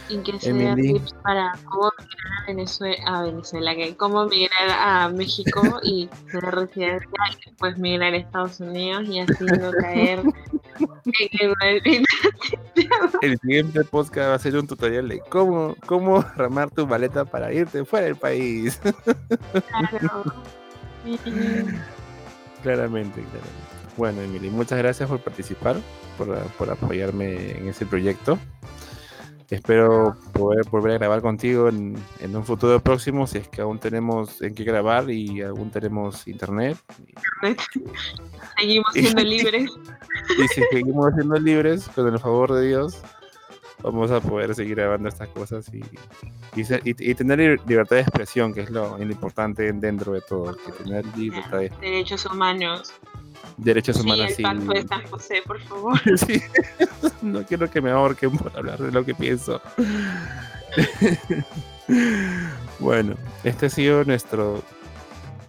[0.09, 5.09] Y que se tips para cómo migrar a Venezuela, a Venezuela, que cómo migrar a
[5.09, 12.03] México y ser residencial, pues migrar a Estados Unidos y así no caer en el
[13.21, 17.53] El siguiente podcast va a ser un tutorial de cómo, cómo armar tu maleta para
[17.53, 18.79] irte fuera del país.
[19.69, 20.33] Claro.
[22.63, 23.73] claramente, claramente.
[23.95, 25.77] Bueno, Emily, muchas gracias por participar,
[26.17, 28.39] por, por apoyarme en ese proyecto.
[29.49, 33.77] Espero poder volver a grabar contigo en, en, un futuro próximo, si es que aún
[33.77, 36.75] tenemos en qué grabar y aún tenemos internet.
[38.57, 39.69] Seguimos siendo libres.
[40.39, 42.99] Y si seguimos siendo libres, con el favor de Dios,
[43.83, 45.79] vamos a poder seguir grabando estas cosas y,
[46.59, 51.05] y, y, tener libertad de expresión, que es lo, importante dentro de todo, que tener
[51.17, 52.93] libertad de Derechos humanos.
[53.57, 54.43] Derechos humanos, sí.
[54.43, 55.99] El de San José, por favor.
[56.17, 56.41] sí.
[57.21, 59.61] No quiero que me ahorquen por hablar de lo que pienso.
[62.79, 64.63] bueno, este ha sido nuestro.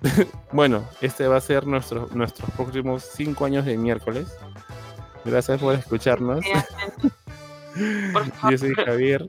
[0.53, 4.37] bueno, este va a ser nuestro, nuestros próximos cinco años de miércoles.
[5.25, 6.45] Gracias por escucharnos.
[8.51, 9.29] Yo soy Javier.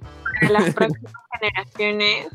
[0.50, 2.28] Las próximas generaciones,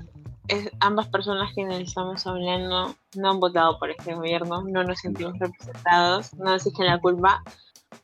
[0.81, 6.35] ambas personas que estamos hablando no han votado por este gobierno, no nos sentimos representados,
[6.35, 7.43] no nos echen la culpa.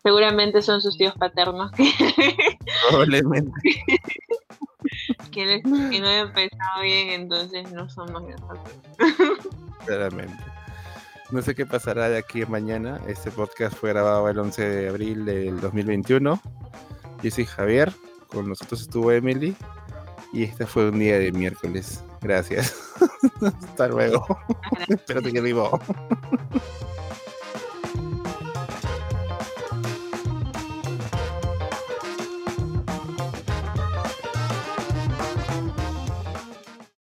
[0.03, 1.91] Seguramente son sus tíos paternos que,
[2.89, 3.53] Probablemente.
[5.33, 8.61] que, no han pensado bien, entonces no somos nosotros.
[9.85, 10.45] Claramente.
[11.31, 13.01] No sé qué pasará de aquí a mañana.
[13.09, 16.41] Este podcast fue grabado el 11 de abril del 2021.
[17.23, 17.93] Yo soy Javier,
[18.29, 19.57] con nosotros estuvo Emily
[20.33, 22.03] y este fue un día de miércoles.
[22.21, 22.75] Gracias.
[23.41, 24.25] Hasta luego.
[24.89, 25.81] Espérate que vivo.